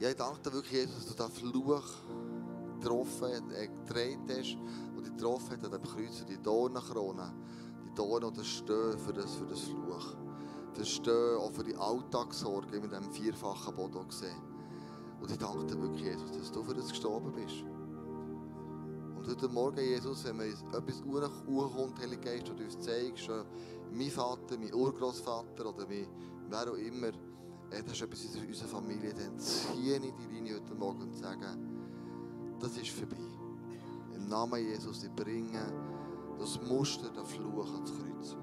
Ja, 0.00 0.08
ich 0.08 0.16
danke 0.16 0.40
dir 0.42 0.52
wirklich, 0.52 0.72
Jesus, 0.72 1.06
dass 1.06 1.16
du 1.16 1.24
diesen 1.24 1.52
Fluch 1.52 1.84
getroffen, 2.80 3.50
äh, 3.52 3.68
gedreht 3.68 4.18
hast 4.28 4.58
und 4.96 5.06
dich 5.06 5.12
getroffen 5.16 5.56
hast 5.56 5.64
an 5.64 5.70
dem 5.70 5.82
Kreuz 5.82 6.24
die 6.26 6.42
Dornenkrone 6.42 7.32
Dornen 7.94 8.24
oder 8.24 8.44
Stehen 8.44 8.98
für 8.98 9.12
das, 9.12 9.34
für 9.34 9.46
das 9.46 9.60
Fluch. 9.60 10.16
Das 10.76 10.88
Stehen 10.88 11.38
auch 11.38 11.52
für 11.52 11.64
die 11.64 11.76
Alltagssorge 11.76 12.76
in 12.76 12.82
diesem 12.82 13.12
vierfachen 13.12 13.74
Boden 13.74 14.08
gesehen. 14.08 14.42
Und 15.20 15.30
ich 15.30 15.38
danke 15.38 15.64
dir 15.64 15.80
wirklich, 15.80 16.02
Jesus, 16.02 16.32
dass 16.32 16.50
du 16.50 16.64
für 16.64 16.74
das 16.74 16.88
gestorben 16.88 17.32
bist. 17.32 17.64
Und 19.24 19.30
heute 19.30 19.48
Morgen, 19.48 19.80
Jesus, 19.80 20.22
wenn 20.26 20.36
mir 20.36 20.48
etwas 20.48 21.02
hochkommt, 21.02 21.98
Heilige 21.98 22.20
Geist, 22.20 22.50
und 22.50 22.60
du 22.60 22.64
uns 22.64 22.78
zeigst, 22.78 23.26
mein 23.90 24.10
Vater, 24.10 24.58
mein 24.58 24.74
Urgroßvater 24.74 25.66
oder 25.66 25.86
mein, 25.88 26.06
wer 26.50 26.70
auch 26.70 26.76
immer, 26.76 27.08
äh, 27.70 27.82
das 27.82 27.94
ist 27.94 28.02
etwas 28.02 28.22
in 28.34 28.46
unserer 28.46 28.68
Familie, 28.68 29.14
dann 29.14 29.38
ziehe 29.38 29.96
ich 29.96 30.12
die 30.12 30.26
Linie 30.26 30.56
heute 30.56 30.74
Morgen 30.74 31.04
und 31.04 31.14
sage, 31.16 31.46
das 32.60 32.76
ist 32.76 32.90
vorbei. 32.90 33.16
Im 34.14 34.28
Namen 34.28 34.60
Jesus, 34.60 35.04
ich 35.04 35.12
bringe 35.12 35.72
das 36.38 36.60
Muster, 36.60 37.08
der 37.08 37.24
Fluch 37.24 37.72
ans 37.72 37.92
Kreuz. 37.92 38.36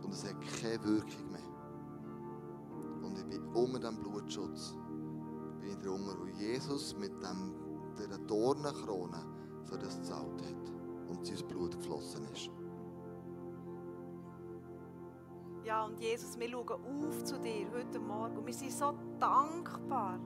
Und 0.00 0.12
es 0.12 0.22
hat 0.22 0.36
keine 0.60 0.84
Wirkung 0.84 1.32
mehr. 1.32 3.02
Und 3.02 3.18
ich 3.18 3.24
bin 3.24 3.44
unter 3.48 3.80
dem 3.80 3.98
Blutschutz. 3.98 4.76
Bin 5.60 5.70
ich 5.70 5.78
drunter. 5.78 6.20
Und 6.20 6.38
Jesus 6.38 6.96
mit 6.96 7.10
dem, 7.20 7.67
dieser 7.98 8.18
Dornenkrone 8.18 9.24
für 9.64 9.78
das 9.78 9.96
gezahlt 9.98 10.42
hat. 10.42 10.72
Und 11.08 11.26
sein 11.26 11.46
Blut 11.48 11.76
geflossen 11.76 12.24
ist. 12.32 12.50
Ja, 15.64 15.84
und 15.84 16.00
Jesus, 16.00 16.38
wir 16.38 16.48
schauen 16.48 17.08
auf 17.08 17.24
zu 17.24 17.38
dir 17.38 17.70
heute 17.72 17.98
Morgen. 17.98 18.38
Und 18.38 18.46
wir 18.46 18.54
sind 18.54 18.72
so 18.72 18.94
dankbar. 19.18 20.18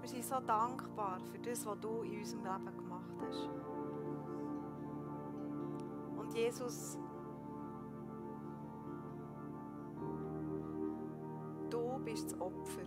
Wir 0.00 0.08
sind 0.08 0.24
so 0.24 0.40
dankbar 0.40 1.20
für 1.20 1.38
das, 1.38 1.66
was 1.66 1.78
du 1.80 2.02
in 2.02 2.18
unserem 2.18 2.44
Leben 2.44 2.76
gemacht 2.76 3.14
hast. 3.26 3.48
Und 6.16 6.34
Jesus, 6.34 6.98
du 11.70 11.98
bist 12.04 12.32
das 12.32 12.40
Opfer 12.40 12.86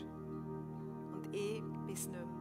und 1.14 1.28
ich 1.34 1.62
bin 1.62 1.94
es 1.94 2.08
nicht 2.08 2.12
mehr. 2.12 2.41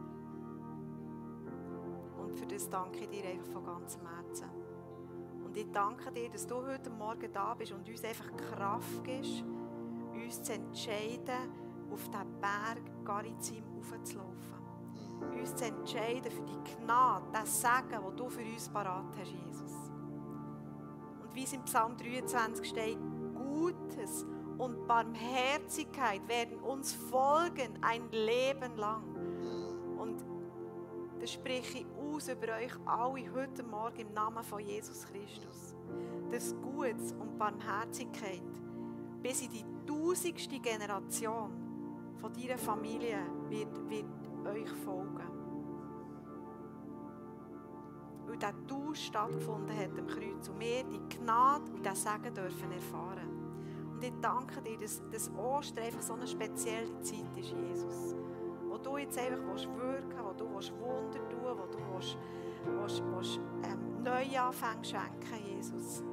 Und 2.31 2.39
für 2.39 2.45
das 2.45 2.69
danke 2.69 2.99
ich 2.99 3.09
dir 3.09 3.27
einfach 3.27 3.51
von 3.51 3.65
ganzem 3.65 4.07
Herzen. 4.07 4.49
Und 5.43 5.57
ich 5.57 5.69
danke 5.73 6.09
dir, 6.13 6.29
dass 6.29 6.47
du 6.47 6.65
heute 6.65 6.89
Morgen 6.89 7.29
da 7.33 7.53
bist 7.53 7.73
und 7.73 7.89
uns 7.89 8.05
einfach 8.05 8.31
Kraft 8.37 9.03
gibst, 9.03 9.43
uns 10.13 10.41
zu 10.41 10.53
entscheiden, 10.53 11.51
auf 11.91 12.07
diesen 12.07 12.39
Berg 12.39 13.03
Garizim 13.03 13.65
aufzulaufen. 13.77 14.61
Uns 15.37 15.53
zu 15.53 15.65
entscheiden 15.65 16.31
für 16.31 16.43
die 16.43 16.75
Gnade, 16.77 17.25
das 17.33 17.59
Segen, 17.59 18.01
das 18.01 18.15
du 18.15 18.29
für 18.29 18.45
uns 18.45 18.69
parat 18.69 19.13
hast, 19.19 19.31
Jesus. 19.33 19.73
Und 21.21 21.35
wie 21.35 21.43
es 21.43 21.51
im 21.51 21.63
Psalm 21.63 21.97
23 21.97 22.65
steht, 22.65 22.97
Gutes 23.33 24.25
und 24.57 24.87
Barmherzigkeit 24.87 26.25
werden 26.29 26.59
uns 26.59 26.93
folgen 26.93 27.77
ein 27.81 28.09
Leben 28.11 28.77
lang. 28.77 29.03
Und 29.97 30.23
das 31.19 31.33
spreche 31.33 31.79
ich 31.79 31.85
aus 32.21 32.27
über 32.27 32.53
euch 32.53 32.71
alle 32.85 33.33
heute 33.33 33.63
Morgen 33.63 34.01
im 34.01 34.13
Namen 34.13 34.43
von 34.43 34.59
Jesus 34.59 35.07
Christus. 35.07 35.75
Das 36.29 36.53
Gutes 36.61 37.13
und 37.13 37.37
Barmherzigkeit 37.39 38.43
bis 39.23 39.41
in 39.41 39.49
die 39.49 39.65
tausendste 39.87 40.59
Generation 40.59 41.51
von 42.17 42.31
deiner 42.33 42.59
Familie 42.59 43.17
wird, 43.49 43.89
wird 43.89 44.05
euch 44.45 44.69
folgen 44.83 45.31
weil 48.27 48.37
dieser 48.37 48.67
Tausch 48.67 49.07
stattgefunden 49.07 49.75
hat 49.75 49.97
am 49.97 50.07
Kreuz 50.07 50.47
und 50.47 50.59
wir 50.59 50.83
die 50.83 51.17
Gnade 51.17 51.71
und 51.73 51.83
den 51.83 51.95
Segen 51.95 52.33
dürfen 52.33 52.71
erfahren. 52.71 53.91
Und 53.93 54.03
ich 54.03 54.13
danke 54.21 54.61
dir, 54.61 54.77
dass, 54.77 55.01
dass 55.11 55.29
Ostern 55.35 55.83
einfach 55.85 56.01
so 56.01 56.13
eine 56.13 56.27
spezielle 56.27 57.01
Zeit 57.01 57.35
ist, 57.35 57.51
Jesus. 57.51 58.20
Du 58.83 58.97
jetzt 58.97 59.17
einfach 59.17 59.37
wirken 59.37 59.53
willst, 59.53 59.67
wo 60.23 60.33
du 60.37 60.53
willst 60.53 60.73
Wunder 60.79 61.29
tun 61.29 61.39
wo 61.43 61.65
du 61.65 61.77
willst, 61.93 62.17
willst, 62.65 63.03
willst, 63.11 63.39
ähm, 63.63 64.03
Neuanfänge 64.03 64.83
schenken, 64.83 65.45
Jesus. 65.45 66.03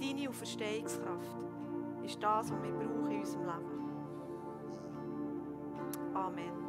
Deine 0.00 0.28
Auferstehungskraft 0.28 1.36
ist 2.04 2.22
das, 2.22 2.50
was 2.50 2.62
wir 2.62 2.72
brauchen 2.72 3.10
in 3.10 3.20
unserem 3.20 3.44
Leben. 3.44 3.82
Amen. 6.14 6.61